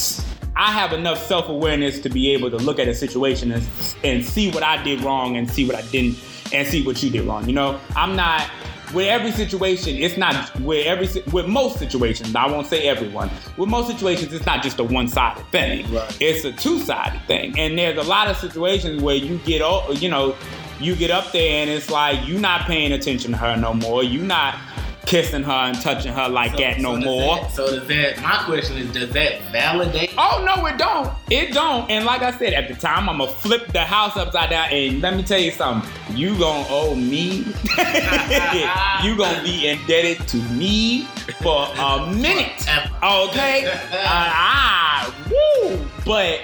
[0.56, 3.66] I have enough self awareness to be able to look at a situation and,
[4.04, 6.18] and see what I did wrong and see what I didn't,
[6.52, 7.46] and see what you did wrong.
[7.46, 8.48] You know, I'm not
[8.92, 12.34] with every situation, it's not with every with most situations.
[12.34, 13.30] I won't say everyone.
[13.56, 15.90] With most situations, it's not just a one-sided thing.
[15.92, 16.16] Right.
[16.20, 20.08] It's a two-sided thing, and there's a lot of situations where you get, o- you
[20.08, 20.34] know,
[20.80, 24.02] you get up there and it's like you're not paying attention to her no more.
[24.02, 24.54] You're not
[25.06, 27.36] kissing her and touching her like So- that no so more.
[27.36, 28.20] that- so does that?
[28.22, 30.12] My question is, does that validate?
[30.18, 31.10] Oh no, it don't.
[31.30, 31.90] It don't.
[31.90, 34.68] And like I said, at the time, I'ma flip the house upside down.
[34.70, 35.90] And let me tell you something.
[36.16, 37.44] You gonna owe me.
[39.02, 41.04] you gonna be indebted to me
[41.42, 42.66] for a minute.
[43.02, 43.72] Okay.
[43.92, 45.78] Uh, ah, woo.
[46.04, 46.40] But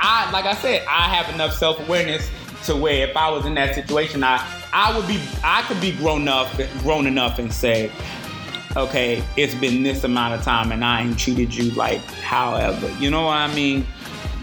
[0.00, 2.30] I, like I said, I have enough self awareness
[2.64, 5.92] to where if I was in that situation, I, I would be, I could be
[5.92, 6.48] grown up,
[6.80, 7.90] grown enough, and say,
[8.76, 12.88] okay, it's been this amount of time, and I ain't treated you like however.
[12.98, 13.86] You know what I mean?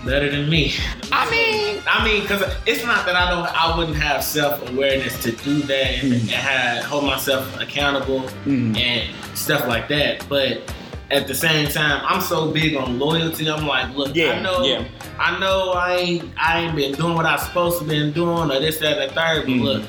[0.05, 0.73] Better than me.
[1.11, 5.21] I mean, I mean, because it's not that I don't, I wouldn't have self awareness
[5.23, 6.19] to do that and, Mhm.
[6.21, 8.77] and have, hold myself accountable Mhm.
[8.77, 10.23] and stuff like that.
[10.29, 10.71] But
[11.11, 13.49] at the same time, I'm so big on loyalty.
[13.49, 14.85] I'm like, look, Yeah, I know, yeah.
[15.19, 18.59] I know, I ain't, I ain't been doing what I supposed to been doing or
[18.59, 19.45] this, that, and the third.
[19.45, 19.61] But Mhm.
[19.63, 19.83] look,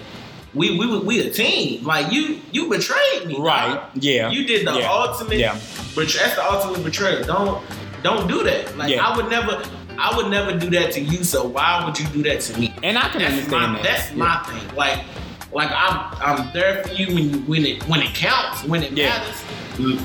[0.54, 1.84] we, we, we a team.
[1.84, 3.80] Like you, you betrayed me, right?
[3.94, 4.30] Yeah.
[4.30, 4.90] You did the Yeah.
[4.92, 5.38] ultimate.
[5.38, 5.58] Yeah.
[5.94, 7.24] Betray- that's the ultimate betrayal.
[7.24, 7.62] Don't
[8.02, 8.76] don't do that.
[8.78, 9.04] Like Yeah.
[9.06, 9.62] I would never.
[9.98, 11.24] I would never do that to you.
[11.24, 12.72] So why would you do that to me?
[12.82, 13.82] And I can That's understand my that.
[13.82, 14.76] that's my thing.
[14.76, 14.98] Like
[15.52, 18.92] like I'm I'm there for you when you when it when it counts when it
[18.92, 19.42] matters.
[19.76, 19.98] Mm,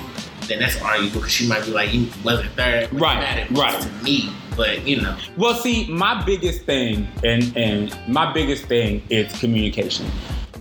[0.52, 2.82] Then that's arguable because she might be like you wasn't there.
[2.82, 3.82] it Right, mattered right.
[3.82, 5.18] To me, but you know.
[5.38, 10.08] Well, see, my biggest thing, and and my biggest thing is communication.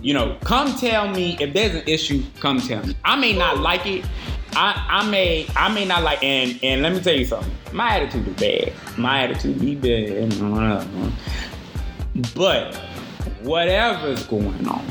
[0.01, 2.23] You know, come tell me if there's an issue.
[2.39, 2.95] Come tell me.
[3.03, 4.05] I may not like it.
[4.53, 7.51] I, I may I may not like and and let me tell you something.
[7.73, 8.73] My attitude is bad.
[8.97, 10.31] My attitude be bad.
[12.33, 12.75] But
[13.41, 14.85] whatever's going on,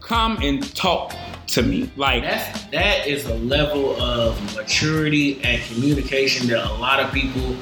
[0.00, 1.14] come and talk
[1.48, 1.90] to me.
[1.96, 7.56] Like That's that is a level of maturity and communication that a lot of people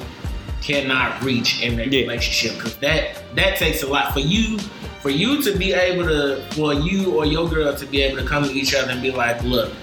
[0.61, 2.01] cannot reach in their Yeah.
[2.01, 4.57] relationship because that that takes a lot for you
[5.01, 8.25] for you to be able to for you or your girl to be able to
[8.25, 9.73] come to each other and be like look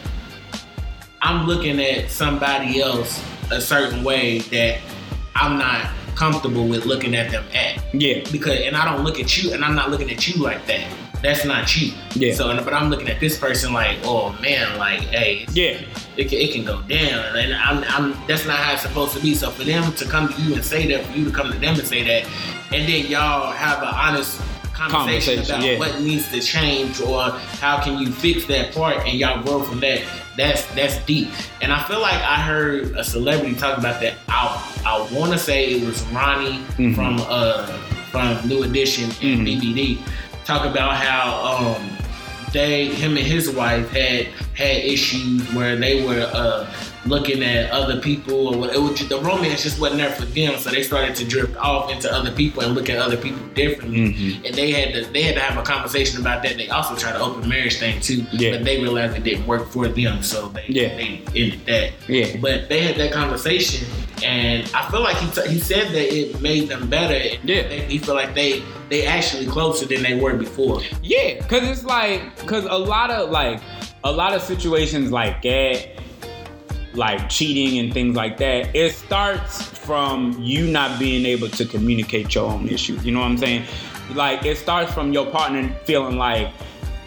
[1.20, 4.78] i'm looking at somebody else a certain way that
[5.36, 9.42] i'm not comfortable with looking at them at yeah, because and I don't look at
[9.42, 10.86] you and I'm not looking at you like that.
[11.22, 11.92] That's not you.
[12.14, 12.32] Yeah.
[12.34, 15.80] So, but I'm looking at this person like, oh man, like, hey, yeah,
[16.16, 19.20] it can, it can go down, and I'm, I'm that's not how it's supposed to
[19.20, 19.34] be.
[19.34, 21.58] So for them to come to you and say that, for you to come to
[21.58, 22.28] them and say that,
[22.72, 24.40] and then y'all have an honest
[24.72, 25.78] conversation, Conversation, about yeah.
[25.78, 27.30] what needs to change or
[27.60, 30.02] how can you fix that part, and y'all grow from that.
[30.38, 31.28] That's that's deep,
[31.60, 34.14] and I feel like I heard a celebrity talk about that.
[34.28, 36.94] I I want to say it was Ronnie Mhm.
[36.94, 37.66] from uh
[38.10, 39.60] from New Edition and Mhm.
[39.60, 39.98] BBD
[40.50, 41.96] talk about how um
[42.52, 46.68] they him and his wife had had issues where they were uh
[47.06, 50.58] looking at other people or what it was the romance just wasn't there for them
[50.58, 54.12] so they started to drift off into other people and look at other people differently
[54.12, 54.44] Mhm.
[54.46, 57.12] and they had to they had to have a conversation about that they also tried
[57.12, 58.50] to open marriage thing too Yeah.
[58.52, 60.88] but they realized it didn't work for them so they Yeah.
[60.96, 62.36] they ended that yeah.
[62.40, 63.86] but they had that conversation,
[64.22, 67.14] and I feel like he, t- he said that it made them better.
[67.42, 67.62] Yeah.
[67.68, 70.82] They, he feel like they they actually closer than they were before.
[71.02, 73.60] Yeah, cause it's like, cause a lot of like,
[74.04, 75.88] a lot of situations like that,
[76.94, 82.34] like cheating and things like that, it starts from you not being able to communicate
[82.34, 83.04] your own issues.
[83.04, 83.64] You know what I'm saying?
[84.14, 86.52] Like it starts from your partner feeling like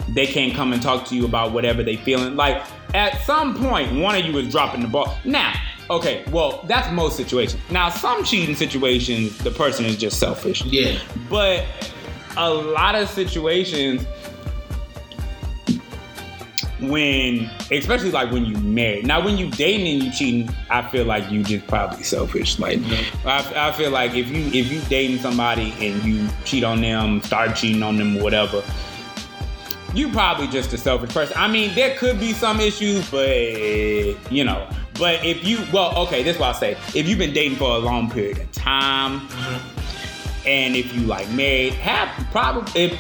[0.10, 2.36] they can't come and talk to you about whatever they feeling.
[2.36, 5.18] Like at some point, one of you is dropping the ball.
[5.26, 5.54] Now,
[5.90, 7.62] okay, well that's most situations.
[7.72, 10.64] Now some cheating situations, the person is just selfish.
[10.66, 11.66] Yeah, But
[12.38, 14.06] a lot of situations
[16.90, 19.06] when especially like when you married.
[19.06, 22.60] Now when you dating and you cheating, I feel like you just probably selfish.
[22.60, 22.80] Like
[23.26, 27.22] I, I feel like if you if you dating somebody and you cheat on them,
[27.22, 28.64] start cheating on them, whatever,
[29.94, 31.36] you probably just a selfish person.
[31.38, 34.70] I mean, there could be some issues, but you know.
[35.00, 36.78] But if you well, okay, this is what I'll say.
[36.94, 39.28] If you've been dating for a long period of time,
[40.46, 43.00] and if you like married, have probably if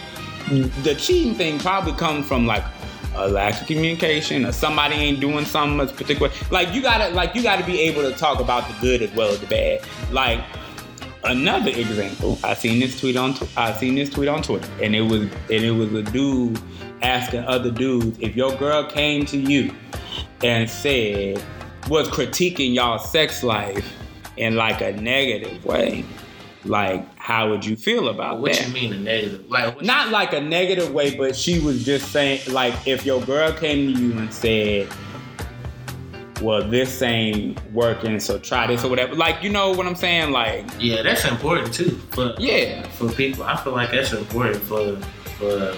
[0.83, 2.63] the cheating thing probably comes from like
[3.15, 7.35] a lack of communication or somebody ain't doing something a particular like you gotta like
[7.35, 9.81] you gotta be able to talk about the good as well as the bad.
[10.11, 10.43] Like
[11.23, 15.01] another example, I seen this tweet on I seen this tweet on Twitter, and it
[15.01, 16.59] was and it was a dude
[17.01, 19.73] asking other dudes if your girl came to you
[20.43, 21.43] and said
[21.89, 23.93] was critiquing y'all sex life
[24.37, 26.03] in like a negative way,
[26.65, 28.67] like how would you feel about what that?
[28.67, 29.49] What you mean a negative?
[29.49, 33.53] Like Not like a negative way, but she was just saying like if your girl
[33.53, 34.89] came to you and said.
[36.41, 39.15] Well, this ain't working, so try this or whatever.
[39.15, 40.31] Like, you know what I'm saying?
[40.31, 41.97] Like, yeah, that's important too.
[42.13, 44.97] But yeah, for people, I feel like that's important for
[45.37, 45.73] for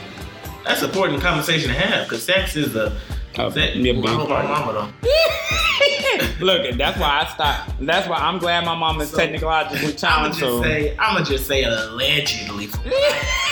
[0.64, 3.00] that's important conversation to have because sex is a
[3.36, 6.40] Sex- yeah, Ooh, I big hope my mama don't.
[6.42, 7.72] Look, that's why I stopped.
[7.86, 10.40] That's why I'm glad my mom is So, technologically I'ma challenged.
[10.40, 12.68] just So say, I'ma just say allegedly.
[12.86, 12.90] I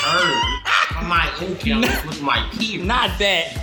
[0.06, 2.86] heard from my encounters with my peers.
[2.86, 3.58] not that.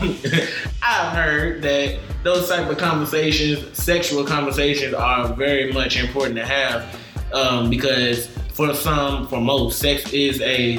[0.82, 6.98] I've heard that those type of conversations, sexual conversations, are very much important to have
[7.32, 10.78] um, because for some, for most, sex is a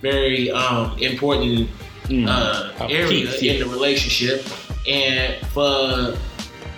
[0.00, 1.68] very um, important
[2.08, 2.26] Mm.
[2.28, 3.52] uh, area piece, yeah.
[3.52, 4.44] in the relationship.
[4.86, 6.16] And for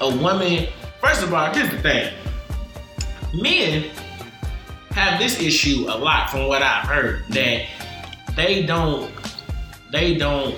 [0.00, 0.68] a woman,
[1.00, 2.12] first of all, here's the thing:
[3.34, 3.90] men
[4.90, 7.66] have this issue a lot, from what I've heard, that
[8.36, 9.10] they don't
[9.90, 10.56] they don't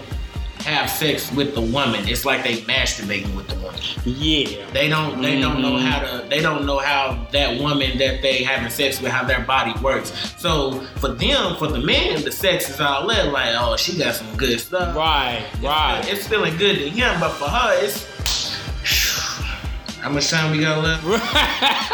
[0.67, 2.07] have sex with the woman.
[2.09, 3.81] It's like they masturbating with the woman.
[4.05, 4.65] Yeah.
[4.73, 5.89] They don't they don't know Mhm.
[5.89, 9.41] how to they don't know how that woman that they having sex with how their
[9.41, 10.13] body works.
[10.39, 14.15] So for them, for the man, the sex is all that like, oh, she got
[14.17, 14.97] some good stuff.
[14.97, 15.45] Right.
[15.63, 16.03] Right.
[16.09, 18.05] It's feeling good to him, but for her, it's
[20.01, 21.05] how much time we got left?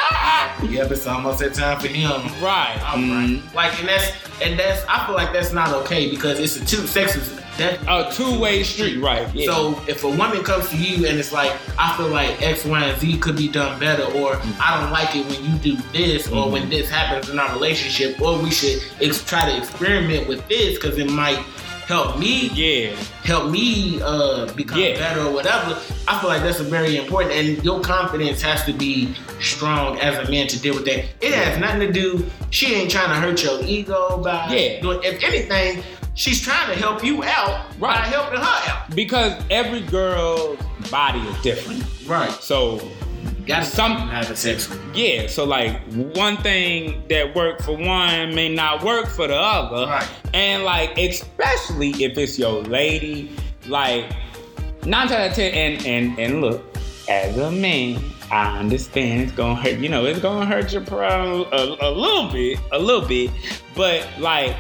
[0.63, 2.11] Yep, it's almost that time for him.
[2.41, 2.79] right.
[2.87, 3.11] All Mm.
[3.11, 3.55] right.
[3.55, 6.87] Like and that's and that's I feel like that's not okay because it's a two
[6.87, 9.01] sex is definitely A two-way street.
[9.03, 9.27] Right.
[9.35, 9.47] Yeah.
[9.47, 12.83] so if a woman comes to you and it's like, I feel like X, Y,
[12.85, 16.29] and Z could be done better, or I don't like it when you do this,
[16.29, 16.51] or Mhm.
[16.53, 20.75] when this happens in our relationship, or we should ex- try to experiment with this
[20.79, 21.39] because it might
[21.87, 22.91] help me yeah.
[23.25, 24.97] help me uh, become Yeah.
[24.97, 25.77] better or whatever.
[26.09, 30.17] I feel like that's a very important, and your confidence has to be strong as
[30.27, 31.05] a man to deal with that.
[31.21, 32.25] It has nothing to do.
[32.51, 34.81] She ain't trying to hurt your ego by Yeah.
[34.81, 35.01] doing.
[35.03, 35.83] If anything,
[36.15, 37.99] she's trying to help you out by Right.
[38.05, 38.95] helping her out.
[38.95, 40.59] Because every girl's
[40.91, 41.85] body is different.
[42.07, 42.31] Right.
[42.43, 42.81] So
[43.47, 45.27] Got Some- having sex yeah.
[45.27, 45.81] So like
[46.15, 49.87] one thing that worked for one may not work for the other.
[49.91, 50.07] Right.
[50.33, 53.33] And like, especially if it's your lady,
[53.67, 54.05] like
[54.87, 56.65] nine times out of ten, and and and look,
[57.09, 59.79] as a man, I understand it's gonna hurt.
[59.81, 61.11] You know, it's gonna hurt your pride
[61.53, 63.31] a, a little bit, a little bit.
[63.75, 64.55] But like,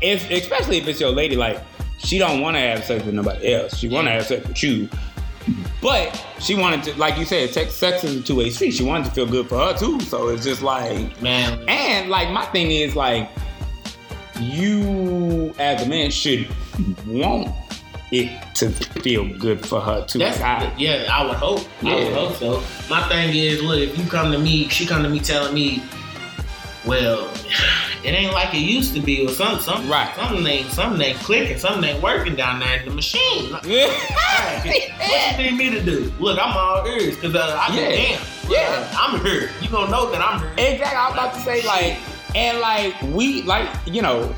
[0.00, 1.60] if especially if it's your lady, like
[1.98, 3.76] she don't want to have sex with nobody else.
[3.76, 4.88] She want to have sex with you.
[5.82, 8.70] But she wanted to, like you said, sex sex is a two way street.
[8.72, 10.00] She wanted to feel good for her too.
[10.00, 13.28] So it's just like, Man, and like my thing is like
[14.40, 16.48] you as a man should
[17.06, 17.54] want
[18.10, 20.18] it to feel good for her too.
[20.18, 21.06] that's Like, I- yeah.
[21.10, 21.60] I would hope.
[21.82, 22.62] I would hope so.
[22.88, 25.82] My thing is, look, if you come to me, she come to me telling me,
[26.86, 27.30] well,
[28.04, 30.14] it ain't like it used to be, or some some Right.
[30.16, 33.50] something ain't something ain't clicking, something ain't working down there in the machine.
[33.52, 36.12] Like, Hey, what you need me to do?
[36.18, 37.88] Look, I'm all ears because uh, I Yeah.
[37.88, 38.18] yeah.
[38.18, 38.50] damn.
[38.50, 38.96] Yeah.
[38.98, 39.50] I'm here.
[39.62, 40.50] You gonna know that I'm here.
[40.74, 40.96] Exactly.
[40.96, 41.98] I was about to say like,
[42.34, 44.34] and like we like you know,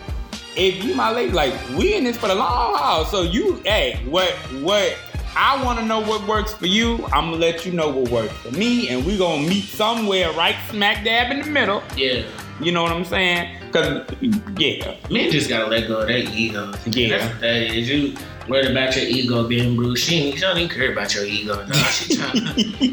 [0.57, 3.05] if you my lady, like we in this for the long haul.
[3.05, 4.31] So you, hey, what
[4.63, 4.97] what
[5.37, 7.05] I want to know what works for you.
[7.13, 10.57] I'm gonna let you know what works for me, and we gonna meet somewhere right
[10.71, 11.83] smack dab in the middle.
[11.97, 12.23] Yeah.
[12.59, 13.55] You know what I'm saying?
[13.71, 14.07] Cause
[14.57, 16.73] yeah, Men just gotta let go of their ego.
[16.87, 17.19] Yeah.
[17.19, 17.87] That's that is.
[17.91, 18.17] You
[18.49, 20.05] worried about your ego being bruised.
[20.05, 21.67] She, she don't even care about your ego.
[21.67, 22.45] No, she trying to,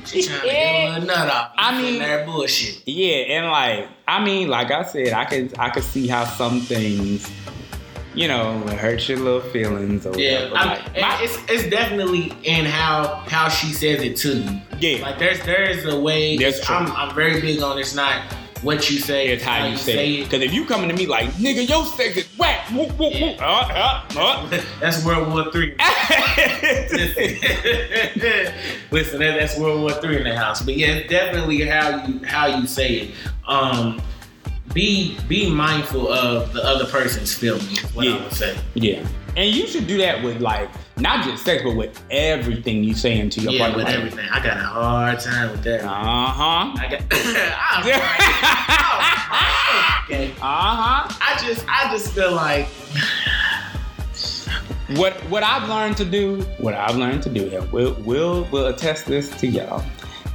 [0.06, 1.52] she trying to get a nut off.
[1.58, 2.82] I mean- there bullshit.
[2.86, 6.60] yeah, and like I mean, like I said, I could I could see how some
[6.60, 7.32] things,
[8.16, 10.54] you know, hurt your little feelings or Yeah, whatever.
[10.70, 14.62] Like, my- it's it's definitely in how how she says it to you.
[14.80, 16.38] yeah, Like there's there's a way.
[16.38, 16.76] That's true.
[16.76, 18.22] I'm I'm very big on it's not
[18.62, 20.24] what you say, it's how you say it.
[20.24, 23.36] Because if you coming to me like, nigga, your sex is whack, woo, woo, Yeah.
[23.42, 24.62] uh, uh, uh.
[24.80, 25.76] That's World War Three.
[26.92, 27.40] Listen,
[28.92, 30.62] Listen, that, that's World War Three in the house.
[30.62, 33.12] But yeah, it's definitely how you how you say it.
[33.48, 34.02] Um,
[34.74, 37.80] be be mindful of the other person's feelings.
[37.94, 38.16] What Yeah.
[38.16, 38.56] I would say.
[38.74, 39.06] yeah,
[39.38, 43.30] and you should do that with like not just sex, but with everything you saying
[43.32, 43.78] to your Yeah, partner.
[43.78, 44.30] with like, everything.
[44.32, 45.84] I got a hard time with that.
[45.84, 46.74] Uh huh.
[46.78, 47.02] I got.
[50.10, 50.32] I'm okay.
[50.42, 51.08] Uh huh.
[51.22, 52.68] I just I just feel like
[54.98, 58.68] What what I've learned to do, what I've learned to do, and we'll we'll we'll
[58.68, 59.84] attest this to y'all.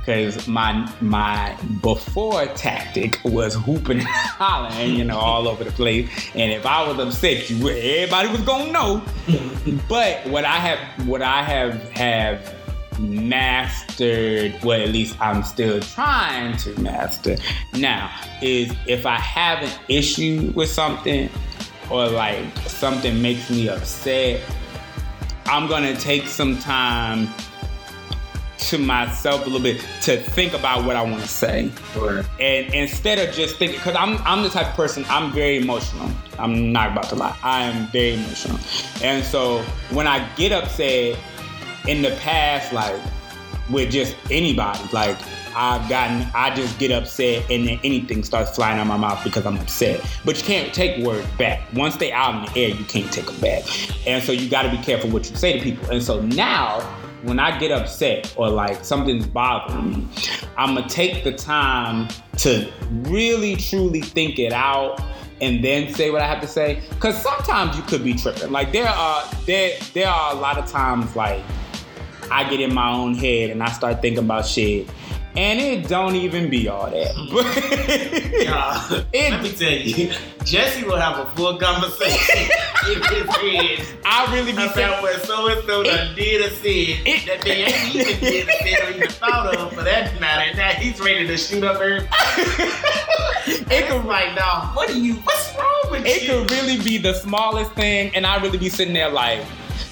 [0.08, 6.08] Cause my my before tactic was hooping and hollering, you know, all over the place.
[6.34, 9.04] And if I was upset, you everybody was gonna know.
[9.86, 12.54] but what I have what I have have
[12.98, 17.36] mastered, well at least I'm still trying to master
[17.74, 18.10] now,
[18.40, 21.28] is if I have an issue with something
[21.90, 24.40] or like something makes me upset,
[25.44, 27.28] I'm gonna take some time
[28.58, 31.70] to myself a little bit to think about what I want to say.
[31.98, 35.58] or And instead of just thinking, because I'm I'm the type of person I'm very
[35.58, 36.10] emotional.
[36.38, 37.36] I'm not about to lie.
[37.42, 38.58] I am very emotional,
[39.02, 41.18] and so when I get upset,
[41.88, 42.94] in the past, like
[43.70, 45.16] with just anybody, like
[45.56, 49.24] I've gotten, I just get upset and then anything starts flying out of my mouth
[49.24, 50.04] because I'm upset.
[50.24, 51.62] But you can't take words back.
[51.74, 53.64] Once they out in the air, you can't take them back.
[54.06, 55.90] And so you got to be careful what you say to people.
[55.90, 56.80] And so now,
[57.22, 60.08] when I get upset or like something's bothering me,
[60.56, 62.08] I'm gonna take the time
[62.38, 65.00] to really truly think it out
[65.40, 66.82] and then say what I have to say.
[67.00, 68.50] Cause sometimes you could be tripping.
[68.50, 71.42] Like there are there there are a lot of times like
[72.30, 74.88] I get in my own head and I start thinking about shit
[75.38, 77.12] and it don't even be all that.
[77.14, 78.44] Hmm.
[78.44, 80.12] Nah, It- let me tell you,
[80.44, 82.50] Jesse will have a full conversation
[82.90, 86.64] in his head I really be about what so and so done did or said
[87.06, 90.56] It- that they ain't even did or said or even thought of for that matter.
[90.56, 92.08] Now he's ready to shoot up everybody.
[93.70, 95.14] it could like, nah, what are you?
[95.14, 96.28] What's wrong with it you?
[96.28, 99.40] could really be the smallest thing, and I really be sitting there like,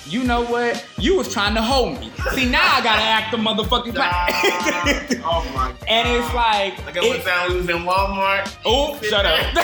[0.09, 0.84] you know what?
[0.98, 2.11] You was trying to hold me.
[2.34, 4.30] See, now I gotta act the motherfucking part.
[5.24, 5.76] oh my god.
[5.88, 8.57] and it's like, Like one it- time we was in Walmart.
[8.64, 9.46] oh, shut up.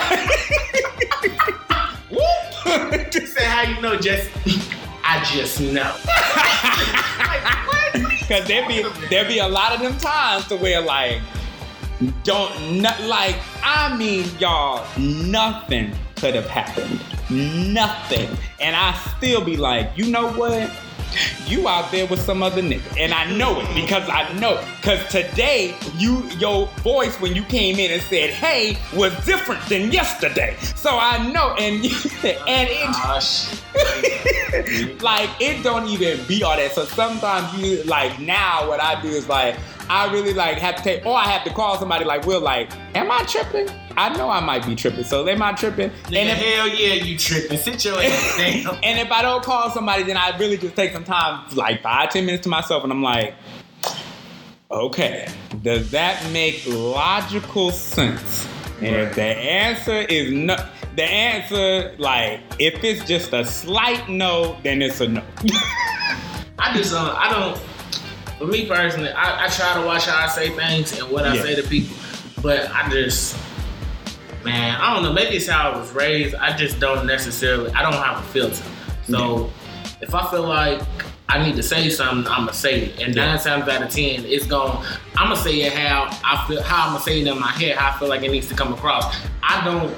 [2.11, 3.15] Whoop.
[3.15, 4.61] He said, "How you know, Jesse?"
[5.05, 5.95] I just know.
[7.19, 7.93] like what?
[8.29, 11.21] Cause there be there be a lot of them times to where like
[12.25, 17.01] don't not like I mean y'all nothing could have happened
[17.33, 18.29] nothing.
[18.61, 20.71] And I still be like you know what?
[21.47, 22.99] You out there with some other nigga.
[22.99, 27.79] And I know it because I know cause today you your voice when you came
[27.79, 30.57] in and said hey was different than yesterday.
[30.75, 31.85] So I know and
[32.25, 33.61] and it Gosh.
[35.03, 36.73] like it don't even be all that.
[36.73, 39.57] So sometimes you like now what I do is like
[39.93, 42.73] I really like have to take or I have to call somebody like Will like,
[42.97, 43.69] am I tripping?
[43.95, 45.05] I know I might be tripping.
[45.05, 45.91] So am I tripping?
[45.91, 47.59] Nigga, And if, hell yeah, you tripping.
[47.59, 48.79] Sit your ass down.
[48.83, 52.09] and if I don't call somebody, then I really just take some time, like five,
[52.09, 53.35] ten minutes to myself, and I'm like,
[54.71, 55.29] okay,
[55.63, 58.49] does that make logical sense?
[58.81, 60.57] And if the answer is no,
[60.97, 65.23] the answer, like, if it's just a slight no, then it's a no.
[66.59, 67.61] I just uh, I don't.
[68.43, 71.37] For me personally, I, I try to watch how I say things and what I
[71.37, 71.43] Yeah.
[71.43, 71.95] say to people,
[72.43, 73.37] but I just,
[74.45, 75.13] man, I don't know.
[75.13, 76.35] Maybe it's how I was raised.
[76.35, 77.71] I just don't necessarily.
[77.71, 78.65] I don't have a filter.
[79.07, 79.49] So
[80.01, 80.83] if I feel like
[81.29, 83.01] I need to say something, I'm gonna say it.
[83.01, 83.27] And Yeah.
[83.27, 84.73] nine times out of ten, it's going.
[84.73, 84.79] To,
[85.17, 86.63] I'm gonna say it how I feel.
[86.65, 87.77] How I'm gonna say it in my head.
[87.77, 89.15] How I feel like it needs to come across.
[89.41, 89.97] I don't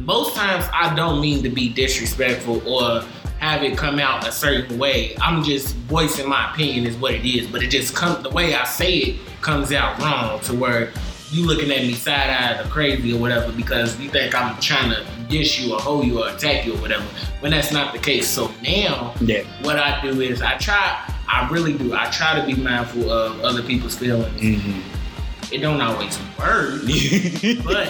[0.00, 3.04] most times I don't mean to be disrespectful or
[3.46, 5.14] have it come out a certain way.
[5.20, 8.54] I'm just voicing my opinion is what it is, but it just comes the way
[8.56, 10.90] I say it comes out wrong to where
[11.30, 14.90] you looking at me side eyed or crazy or whatever because you think I'm trying
[14.90, 17.04] to dish you or hold you or attack you or whatever.
[17.40, 18.26] When that's not the case.
[18.28, 19.42] So now Yeah.
[19.62, 21.92] what I do is I try I really do.
[21.94, 24.40] I try to be mindful of other people's feelings.
[24.40, 24.80] Mm-hmm.
[25.52, 26.80] It don't always work.
[27.64, 27.88] But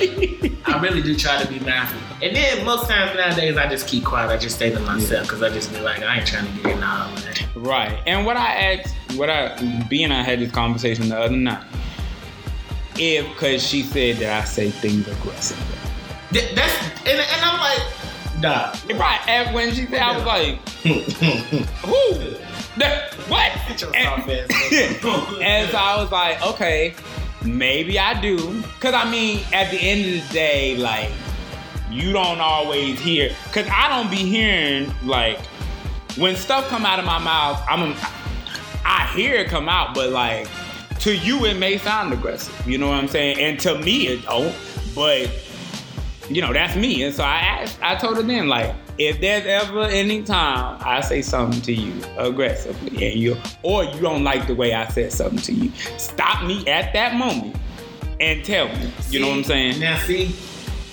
[0.69, 2.01] I really do try to be mindful.
[2.23, 4.31] And then most times nowadays, I just keep quiet.
[4.31, 6.77] I just stay to myself because I just be like, I ain't trying to get
[6.77, 7.47] in all of that.
[7.55, 7.99] Right.
[8.07, 9.57] And what I asked, what I,
[9.89, 11.63] B and I had this conversation the other night.
[12.99, 15.65] If, because she said that I say things aggressively.
[16.33, 16.75] Th- That's
[17.07, 18.99] and, and I'm like, nah.
[18.99, 19.21] Right.
[19.29, 20.69] And when she said, I was like,
[21.85, 22.15] who?
[22.79, 23.53] The- what?
[23.95, 24.31] And-
[25.43, 26.95] and so I was like, okay,
[27.47, 28.63] maybe I do.
[28.81, 31.11] Cause I mean, at the end of the day, like,
[31.91, 33.35] you don't always hear.
[33.53, 35.39] Cause I don't be hearing like
[36.17, 37.63] when stuff come out of my mouth.
[37.69, 37.95] I'm,
[38.85, 40.49] I hear it come out, but like
[41.01, 42.67] to you, it may sound aggressive.
[42.67, 43.39] You know what I'm saying?
[43.39, 44.55] And to me, it don't.
[44.95, 45.31] But
[46.29, 47.03] you know, that's me.
[47.05, 51.01] And so I asked, I told her then, like, if there's ever any time I
[51.01, 55.13] say something to you aggressively and you or you don't like the way I said
[55.13, 57.57] something to you, stop me at that moment
[58.21, 58.91] and tell me.
[59.11, 59.81] You know what I'm saying?
[59.81, 60.35] Now see,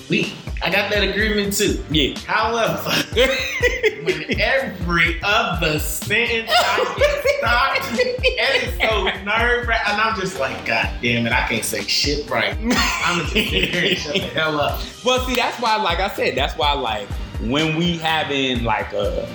[0.10, 0.34] we
[0.64, 1.84] I got that agreement too.
[1.92, 2.18] Yeah.
[2.20, 2.90] However,
[4.04, 9.94] when every other sentence I get stopped, it is so nerve wracking.
[9.94, 12.56] And I'm just like, God damn it, I can't say shit right.
[12.58, 14.80] I'm just here and shut the hell up.
[15.04, 17.10] Well, see, that's why, like I said, that's why, like,
[17.42, 19.28] when we having like a,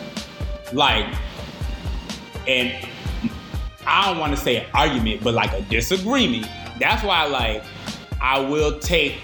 [0.72, 1.14] like,
[2.46, 2.72] and
[3.86, 6.46] I don't want to say an argument, but like a disagreement.
[6.80, 7.62] That's why, like,
[8.22, 9.18] I will take.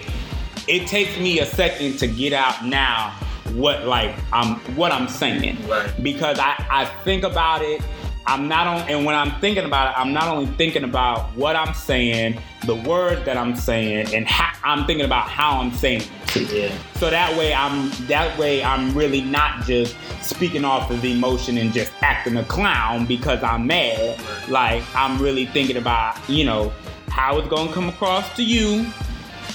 [0.68, 3.10] It takes me a second to get out now
[3.52, 5.90] what like I'm what I'm saying Right.
[6.02, 7.82] because I I think about it
[8.26, 11.56] I'm not on, and when I'm thinking about it, I'm not only thinking about what
[11.56, 16.04] I'm saying, the words that I'm saying, and how I'm thinking about how I'm saying
[16.34, 16.50] it.
[16.50, 16.78] Yeah.
[16.94, 21.70] So that way I'm that way I'm really not just speaking off of emotion and
[21.72, 24.18] just acting a clown because I'm mad.
[24.48, 26.72] Like I'm really thinking about, you know,
[27.08, 28.86] how it's gonna come across to you,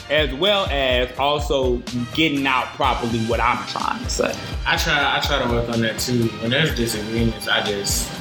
[0.09, 1.77] as well as also
[2.13, 4.35] getting out properly what I'm trying to say.
[4.65, 6.27] I try I try to work on that too.
[6.41, 8.11] When there's disagreements, I just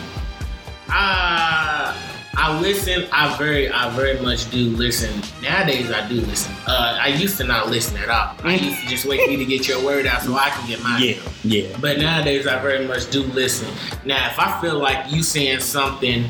[0.88, 1.96] I
[2.40, 3.08] I listen.
[3.10, 5.10] I very I very much do listen.
[5.42, 6.54] Nowadays I do listen.
[6.66, 8.36] Uh, I used to not listen at all.
[8.44, 10.68] I used to just wait for you to get your word out so I can
[10.68, 11.02] get mine.
[11.02, 11.76] Yeah, yeah.
[11.80, 13.68] But nowadays I very much do listen.
[14.04, 16.26] Now if I feel like you saying something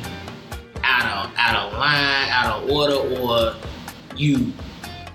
[0.83, 3.55] out of out of line, out of order, or
[4.17, 4.53] you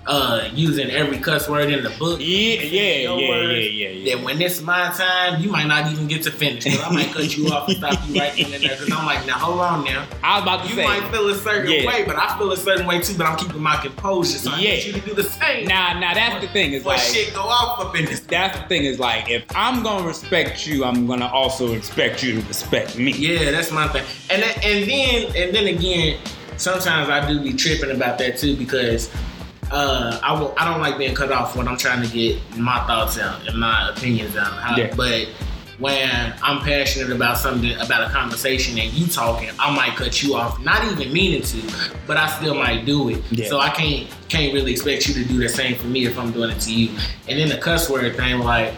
[0.06, 2.20] uh using every cuss word in the book.
[2.20, 4.14] Yeah, yeah, yeah, words, yeah, yeah, yeah.
[4.16, 6.64] Then when it's my time, you might not even get to finish.
[6.64, 8.76] Cause I might cut you off and stop you right and there.
[8.76, 10.06] Cause I'm like, now hold on now.
[10.22, 10.82] I was about to You say.
[10.82, 11.86] You might feel a certain Yeah.
[11.86, 13.16] way, but I feel a certain way too.
[13.16, 14.70] But I'm keeping my composure, so I Yeah.
[14.74, 15.66] need you to do the same.
[15.66, 16.72] Now, now that's the thing.
[16.72, 18.20] Is like shit go off up in this.
[18.20, 18.84] that's the thing.
[18.84, 23.12] Is like if I'm gonna respect you, I'm gonna also expect you to respect me.
[23.12, 24.04] Yeah, that's my thing.
[24.30, 26.18] And then, and then and then again,
[26.58, 29.10] sometimes I do be tripping about that too because
[29.70, 32.84] uh, I will, I don't like being cut off when I'm trying to get my
[32.86, 34.52] thoughts out and my opinions out.
[34.52, 34.94] How- Yeah.
[34.96, 35.28] But
[35.78, 40.36] when I'm passionate about something about a conversation and you talking, I might cut you
[40.36, 41.62] off, not even meaning to,
[42.06, 43.22] but I still might do it.
[43.32, 43.48] Yeah.
[43.48, 46.30] So I can't can't really expect you to do the same for me if I'm
[46.30, 46.96] doing it to you.
[47.28, 48.72] And then the cuss word thing, like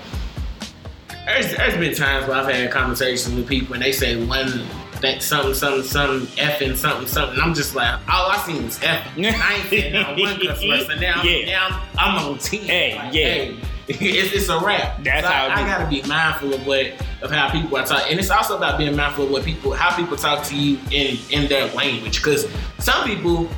[1.27, 4.65] there's, there's been times where I've had conversations with people and they say one
[4.97, 7.41] thing, something, something, something, effing, something, something.
[7.41, 9.25] I'm just like, all I seen was effing.
[9.33, 10.87] I ain't saying not one cuss word.
[10.87, 11.47] So now, I'm, Yeah.
[11.47, 12.61] now I'm, I'm on 10.
[12.61, 13.25] Hey, Like, yeah.
[13.25, 13.57] hey,
[13.89, 15.03] it's, it's a wrap.
[15.05, 16.87] That's So how I, I gotta be mindful of what
[17.23, 19.95] of how people are talking, and it's also about being mindful of what people how
[19.97, 22.17] people talk to you in in their language.
[22.17, 23.49] Because some people.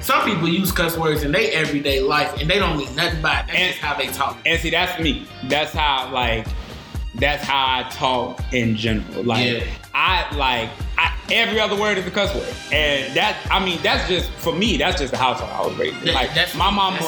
[0.00, 3.38] Some people use cuss words in their everyday life and they don't mean nothing by
[3.38, 3.46] it.
[3.46, 4.36] That's And- just how they talk.
[4.44, 5.28] And see, that's me.
[5.44, 6.44] That's how like
[7.14, 9.22] that's how I talk in general.
[9.22, 9.64] Like Yeah.
[9.94, 10.70] I like
[11.32, 14.76] every other word is a cuss word, and that I mean that's just for me.
[14.76, 16.14] That's just the household I was raised in.
[16.14, 17.00] Like that's my mama,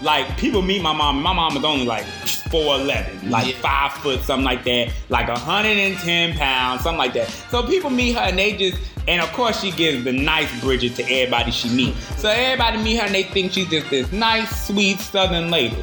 [0.00, 1.20] like people meet my mom.
[1.22, 2.04] My mom is only like
[2.50, 3.60] four eleven, like Yeah.
[3.60, 7.28] five foot, something like that, like hundred and ten pounds, something like that.
[7.50, 8.78] So people meet her and they just.
[9.08, 12.20] And of course, she gives the nice Bridget to everybody she meets.
[12.20, 15.76] So everybody meet her and they think she's just this nice, sweet Southern lady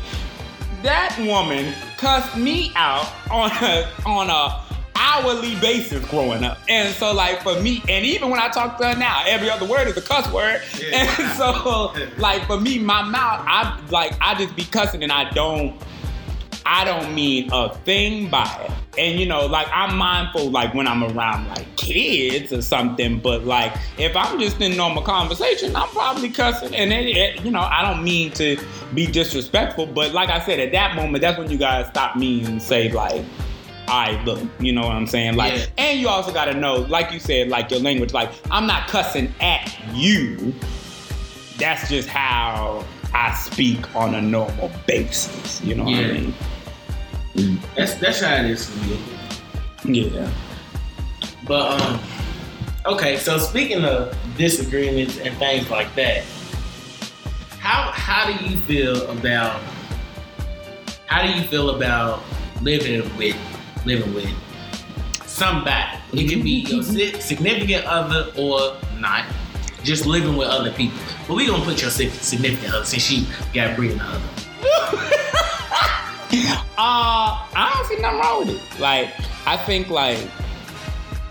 [0.84, 4.64] that woman cussed me out on a on a
[5.00, 6.60] hourly basis growing up.
[6.68, 9.66] And so like for me, and even when I talk to her now, every other
[9.66, 10.62] word is a cuss word.
[10.80, 11.06] Yeah.
[11.20, 15.30] And so like for me, my mouth, I like I just be cussing and I
[15.32, 15.76] don't
[16.66, 18.72] I don't mean a thing by it.
[19.00, 23.45] And you know, like I'm mindful like when I'm around like kids or something, but
[23.45, 27.62] like if I'm just in normal conversation, I'm probably cussing and it, it- you know,
[27.62, 28.58] I don't mean to
[28.93, 32.43] be disrespectful, but like I said, at that moment, that's when you guys stop me
[32.43, 33.24] and say like,
[33.90, 35.36] right, look, you know what I'm saying?
[35.36, 35.66] Like, Yeah.
[35.78, 39.34] and you also gotta know, like you said, like your language, like I'm not cussing
[39.42, 40.54] at you.
[41.58, 42.84] That's just how
[43.14, 45.62] I speak on a normal basis.
[45.64, 46.14] You know what I Yeah.
[46.14, 47.60] mean?
[47.76, 50.02] That's that's how it is for me.
[50.14, 50.30] Yeah.
[51.48, 52.00] But um,
[52.86, 53.18] okay.
[53.18, 56.24] So speaking of disagreements and things like that,
[57.60, 59.62] how how do you feel about
[61.08, 62.22] how do you feel about
[62.62, 63.36] living with
[63.90, 64.30] living with
[65.26, 65.98] somebody?
[66.14, 69.26] It can be your significant other or not.
[69.84, 70.98] Just living with other people.
[71.28, 74.22] But we gonna put your significant other since she got breathing other.
[76.82, 78.80] Uh, I don't see nothing wrong with it.
[78.80, 79.10] Like,
[79.46, 80.20] I think like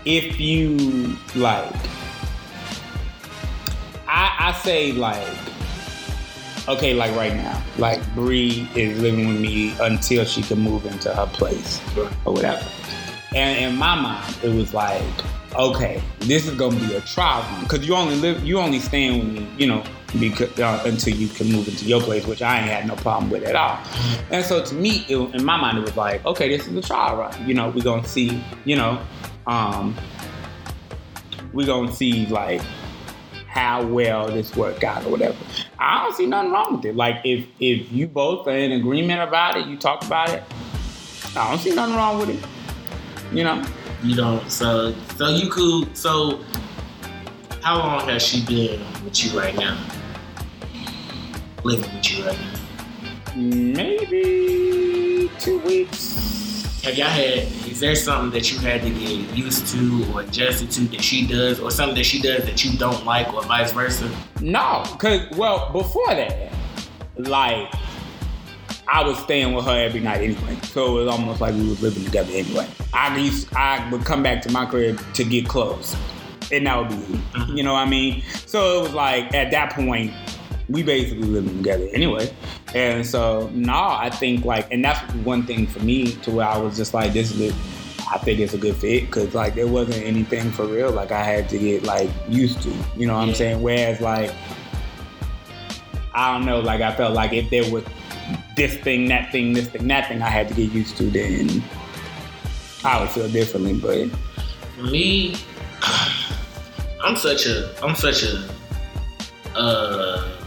[0.05, 1.73] if you like,
[4.07, 5.25] I I say like,
[6.69, 11.13] okay, like right now, like Bree is living with me until she can move into
[11.13, 11.81] her place
[12.25, 12.65] or whatever.
[13.35, 15.03] And in my mind, it was like,
[15.55, 19.19] okay, this is gonna be a trial run because you only live, you only staying
[19.19, 19.83] with me, you know,
[20.19, 23.29] because uh, until you can move into your place, which I ain't had no problem
[23.31, 23.79] with at all.
[24.31, 26.81] And so to me, it, in my mind, it was like, okay, this is a
[26.81, 27.47] trial run.
[27.47, 28.99] You know, we're gonna see, you know,
[29.47, 29.95] um,
[31.53, 32.61] we're gonna see like
[33.47, 35.37] how well this work out or whatever.
[35.79, 36.95] I don't see nothing wrong with it.
[36.95, 40.43] Like if if you both are in agreement about it, you talk about it.
[41.35, 42.43] I don't see nothing wrong with it.
[43.33, 43.63] You know,
[44.03, 44.49] You don't.
[44.49, 45.95] So so you could.
[45.95, 46.41] So
[47.61, 49.77] how long has she been with you right now?
[51.63, 53.35] Living with you right now.
[53.35, 56.48] maybe two weeks.
[56.83, 60.71] Have y'all had is there something that you had to get used to or adjusted
[60.71, 63.71] to that she does, or something that she does that you don't like, or vice
[63.73, 64.09] versa?
[64.41, 66.51] No, cause well before that,
[67.17, 67.71] like
[68.87, 71.81] I was staying with her every night anyway, so it was almost like we was
[71.81, 72.67] living together anyway.
[72.93, 75.95] I used I would come back to my crib to get clothes,
[76.51, 77.57] and that would be Mhm.
[77.57, 78.23] you know what I mean.
[78.45, 80.13] So it was like at that point
[80.69, 82.33] we basically living together anyway,
[82.73, 86.57] and so no, I think like and that's one thing for me to where I
[86.57, 87.51] was just like this is.
[87.51, 87.55] A,
[88.11, 91.23] I think it's a good fit because like there wasn't anything for real like I
[91.23, 93.61] had to get like used to, you know what I'm saying?
[93.61, 94.31] Whereas like
[96.13, 97.83] I don't know, like I felt like if there was
[98.55, 101.63] this thing, that thing, this thing, that thing I had to get used to, then
[102.83, 103.73] I would feel differently.
[103.73, 104.09] But
[104.75, 105.35] For me,
[107.03, 108.49] I'm such a I'm such a
[109.55, 110.38] uh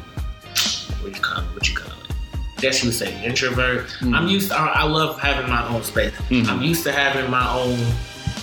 [1.02, 1.54] what you call it?
[1.54, 2.60] What you call it?
[2.60, 3.88] Guess you would say introvert.
[4.00, 4.16] Mhm.
[4.16, 6.12] I'm used to I, I love having my own space.
[6.30, 6.48] Mhm.
[6.48, 7.78] I'm used to having my own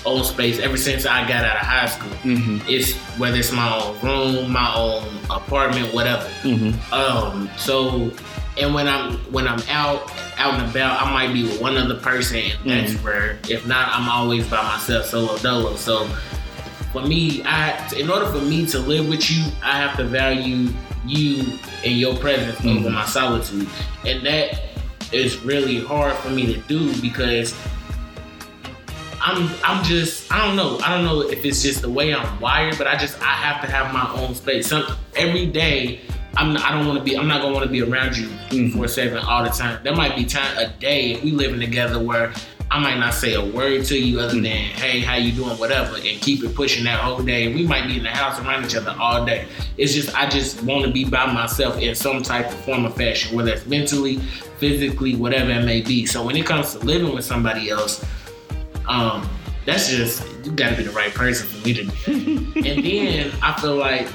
[0.05, 2.09] own space ever since I got out of high school.
[2.23, 6.25] mm-hmm, It's whether it's my own room, my own apartment, whatever.
[6.43, 8.11] mm-hmm, Um, so
[8.57, 11.95] and when I'm when I'm out out and about, I might be with one other
[11.95, 13.03] person, and that's Mhm.
[13.03, 13.39] rare.
[13.49, 15.75] If not, I'm always by myself, solo dolo.
[15.75, 16.07] So
[16.91, 20.69] for me, I in order for me to live with you, I have to value
[21.05, 21.45] you
[21.83, 22.91] and your presence over Mhm.
[22.93, 23.67] my solitude,
[24.05, 24.59] and that
[25.11, 27.53] is really hard for me to do because
[29.21, 32.39] I'm I'm just I don't know I don't know if it's just the way I'm
[32.39, 34.67] wired, but I just I have to have my own space.
[34.67, 34.85] Some
[35.15, 36.01] every day
[36.37, 38.73] I'm I don't want to be I'm not gonna want to be around you Mhm.
[38.73, 39.79] for seven all the time.
[39.83, 42.31] There might be time a day if we living together where
[42.71, 45.95] I might not say a word to you other than hey how you doing whatever
[45.95, 47.53] and keep it pushing that whole day.
[47.53, 49.47] We might be in the house around each other all day.
[49.77, 52.91] It's just I just want to be by myself in some type of form or
[52.91, 54.17] fashion, whether it's mentally,
[54.59, 56.05] physically, whatever it may be.
[56.05, 58.05] So when it comes to living with somebody else
[58.89, 59.29] um,
[59.65, 62.51] that's just you gotta be the right person for me to do.
[62.65, 64.07] and then I feel like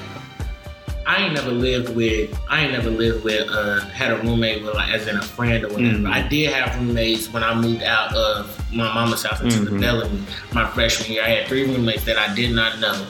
[1.07, 4.73] I ain't never lived with I ain't never lived with uh had a roommate with
[4.73, 5.97] like as in a friend or whatever.
[5.99, 6.11] Mhm.
[6.11, 9.81] I did have roommates when I moved out of my mama's house into the Mhm.
[9.81, 10.19] Bellamy
[10.53, 11.23] my freshman year.
[11.23, 13.05] I had three roommates that I did not know.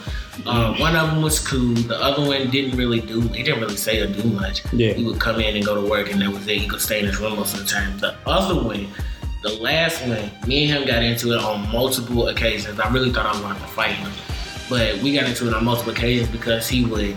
[0.46, 1.74] Um, one of them was cool.
[1.76, 3.22] The other one didn't really do.
[3.22, 4.62] He didn't really say or do much.
[4.74, 6.58] yeah, He would come in and go to work, and that was it.
[6.58, 7.98] He could stay in his room most of the time.
[8.00, 8.88] The other one,
[9.44, 12.78] the last one, me and him got into it on multiple occasions.
[12.82, 14.12] I really thought I was going to fight him,
[14.70, 17.16] but we got into it on multiple occasions because he would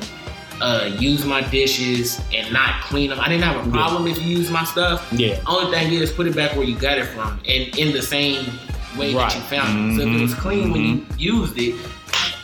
[0.60, 3.20] uh, use my dishes and not clean them.
[3.20, 5.06] I didn't have a problem if you use my stuff.
[5.12, 8.02] yeah, Only thing is, put it back where you got it from, and in the
[8.02, 8.46] same
[8.96, 9.30] way Right.
[9.30, 9.96] that you found it.
[10.02, 10.38] So if it was Mhm.
[10.38, 11.74] clean when you used it,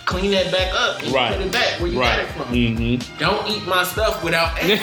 [0.04, 1.32] clean that back up and Right.
[1.36, 2.44] put it back where you got it from.
[2.54, 3.18] mm-hmm.
[3.18, 4.78] Don't eat my stuff without asking.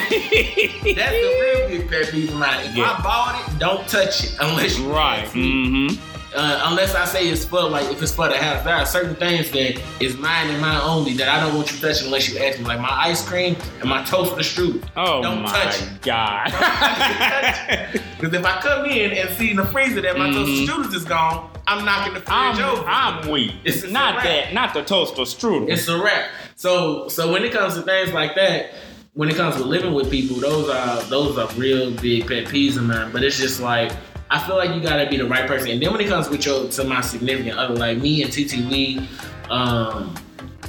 [0.96, 2.66] That's the real big pet peeve of mine.
[2.66, 2.96] If Yeah.
[2.98, 5.42] I bought it, don't touch it unless you right, ask me.
[5.44, 6.21] mm-hmm.
[6.34, 8.64] Uh, unless I say it's for like if it's for the house.
[8.64, 11.78] There are certain things that is mine and mine only that I don't want you
[11.80, 12.64] touching unless you ask me.
[12.66, 14.82] Like my ice cream and my toaster strudel.
[14.96, 16.02] Oh Don't my touch it.
[16.02, 16.52] god.
[18.22, 20.34] Because if I come in and see in the freezer that my Mhm.
[20.68, 22.84] toaster strudel is gone, I'm knocking the fridge I'm, over.
[22.88, 23.52] I'm weak.
[23.66, 25.70] It's a not that, not the toaster strudel.
[25.70, 26.30] It's a wrap.
[26.56, 28.74] So so when it comes to things like that,
[29.14, 32.78] when it comes to living with people, those are those are real big pet peeves
[32.78, 33.12] of mine.
[33.12, 33.92] But it's just like
[34.34, 35.70] I feel like you gotta be the right person.
[35.72, 38.70] And then when it comes with your to my significant other, like me and TT,
[38.72, 39.08] we
[39.50, 40.16] um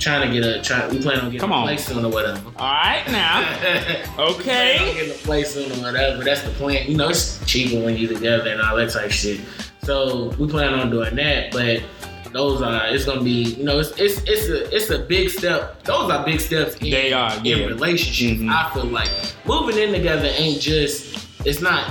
[0.01, 0.89] trying to get a try.
[0.89, 1.67] We plan on getting Come a on.
[1.69, 2.43] place soon or whatever.
[2.57, 3.41] All right now.
[4.19, 4.79] Okay.
[4.95, 6.25] getting a place soon or whatever.
[6.25, 6.91] That's the plan.
[6.91, 9.41] You know, it's cheaper when you're together and all that type shit.
[9.85, 11.83] So we plan on doing that, but
[12.33, 15.85] those are it's gonna be you know it's it's it's a it's a big step.
[15.85, 17.67] Those are big steps in, They are, in yeah.
[17.67, 18.41] relationships.
[18.41, 18.51] Mhm.
[18.51, 19.11] I feel like
[19.47, 21.85] moving in together ain't just it's not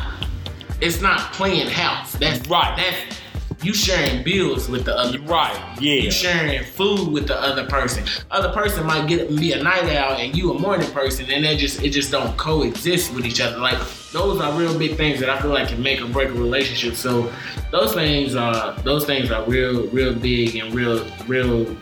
[0.82, 2.14] it's not playing house.
[2.14, 2.76] That's Right.
[2.78, 3.18] That's
[3.64, 5.56] you sharing bills with the other Right.
[5.80, 5.94] Yeah.
[6.02, 8.04] you sharing food with the other person.
[8.32, 11.56] Other person might get be a night owl and you a morning person, and they
[11.56, 13.58] just it just don't coexist with each other.
[13.60, 13.78] Like
[14.12, 16.96] those are real big things that I feel like can make or break a relationship.
[16.96, 17.32] So
[17.70, 21.78] those things are those things are real real big and real real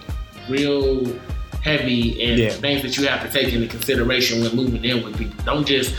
[0.50, 1.08] real
[1.64, 2.50] heavy and Yeah.
[2.50, 5.36] things that you have to take into consideration when moving in with people.
[5.46, 5.94] Don't just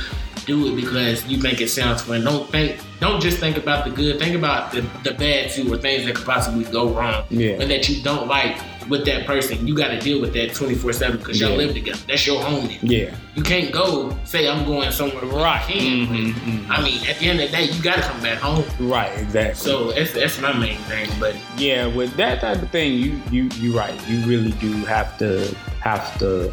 [0.47, 2.23] do it because you make it sound fun.
[2.25, 4.19] Don't think don't just think about the good.
[4.19, 7.53] Think about the, the bad too or things that could possibly go wrong Yeah.
[7.61, 9.67] and that you don't like with that person.
[9.67, 11.57] You got to deal with that 24 7 because y'all Yeah.
[11.57, 11.99] live together.
[12.09, 12.67] That's your home.
[12.67, 12.79] then.
[12.83, 13.15] Yeah.
[13.37, 15.25] You can't go say, I'm going somewhere.
[15.27, 15.63] where Right.
[15.63, 16.67] Mhm, mhm.
[16.69, 18.65] I mean, at the end of the day, you got to come back home.
[18.81, 19.11] Right.
[19.19, 19.55] Exactly.
[19.55, 21.09] So that's, that's my main thing.
[21.19, 23.95] But yeah, with that type of thing, you you you're right.
[24.09, 26.53] You really do have to have to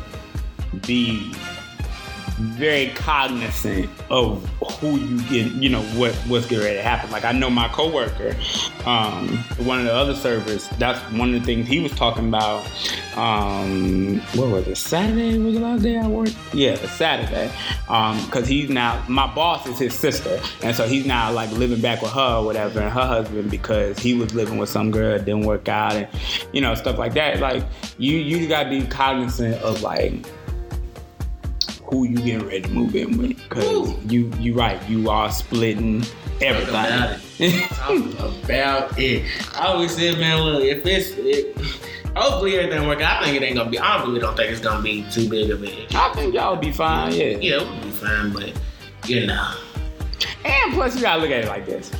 [0.85, 1.33] be
[2.37, 4.43] very cognizant of
[4.79, 7.09] who you get, you know, what what's getting ready to happen.
[7.11, 8.35] Like I know my coworker,
[8.85, 10.69] um, one of the other servers.
[10.77, 12.65] That's one of the things he was talking about.
[13.15, 14.77] Um, what was it?
[14.77, 16.37] Saturday was the last day I worked.
[16.53, 17.51] Yeah, Saturday.
[17.89, 21.81] Um, because he's now my boss is his sister, and so he's now like living
[21.81, 25.17] back with her or whatever, and her husband because he was living with some girl
[25.17, 26.07] didn't work out, and
[26.53, 27.39] you know stuff like that.
[27.39, 27.63] Like
[27.97, 30.25] you, you gotta be cognizant of like
[31.89, 36.03] who you getting ready to move in with because you you right you are splitting
[36.41, 36.73] everything.
[36.73, 37.69] Talk about it.
[37.69, 39.25] Talk about it.
[39.55, 41.57] I always said, man, look, if it's it,
[42.15, 43.21] hopefully everything work out.
[43.21, 43.79] I think it ain't gonna be.
[43.79, 45.93] I really don't think it's gonna be too big of it.
[45.95, 47.13] I think y'all be fine.
[47.13, 47.37] Yeah.
[47.37, 48.53] Yeah, we'll be fine, but
[49.05, 49.55] you know.
[50.43, 51.91] And plus, you gotta look at it like this.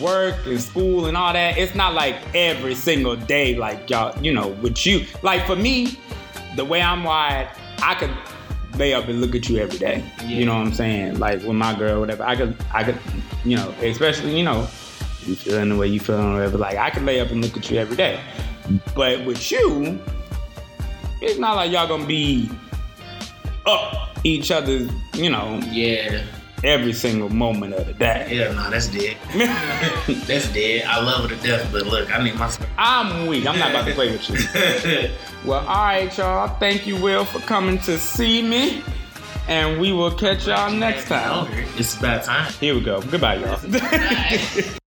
[0.00, 4.32] Work and school and all that, it's not like every single day, like y'all, you
[4.32, 5.04] know, with you.
[5.22, 5.98] Like for me,
[6.56, 7.48] the way I'm wired,
[7.78, 8.10] I could
[8.76, 10.04] lay up and look at you every day.
[10.24, 11.18] You know what I'm saying?
[11.18, 12.24] Like with my girl, whatever.
[12.24, 12.98] I could, I could,
[13.44, 14.68] you know, especially, you know,
[15.24, 16.58] you feeling the way you feeling, whatever.
[16.58, 18.20] Like I could lay up and look at you every day.
[18.94, 19.98] But with you,
[21.20, 22.50] it's not like y'all gonna be
[23.66, 26.24] up each other's, you know, Yeah.
[26.64, 28.36] Every single moment of the day.
[28.36, 29.16] Hell no, that's dead.
[30.26, 30.84] that's dead.
[30.86, 32.52] I love her to death, but look, I need my.
[32.78, 33.46] I'm weak.
[33.46, 35.08] I'm not about to play with you.
[35.44, 36.48] Well, all right, y'all.
[36.58, 38.82] Thank you, Will, for coming to see me.
[39.46, 41.46] And we will catch y'all next time.
[41.76, 42.50] It's about time.
[42.54, 43.02] Here we go.
[43.02, 44.74] Goodbye, y'all.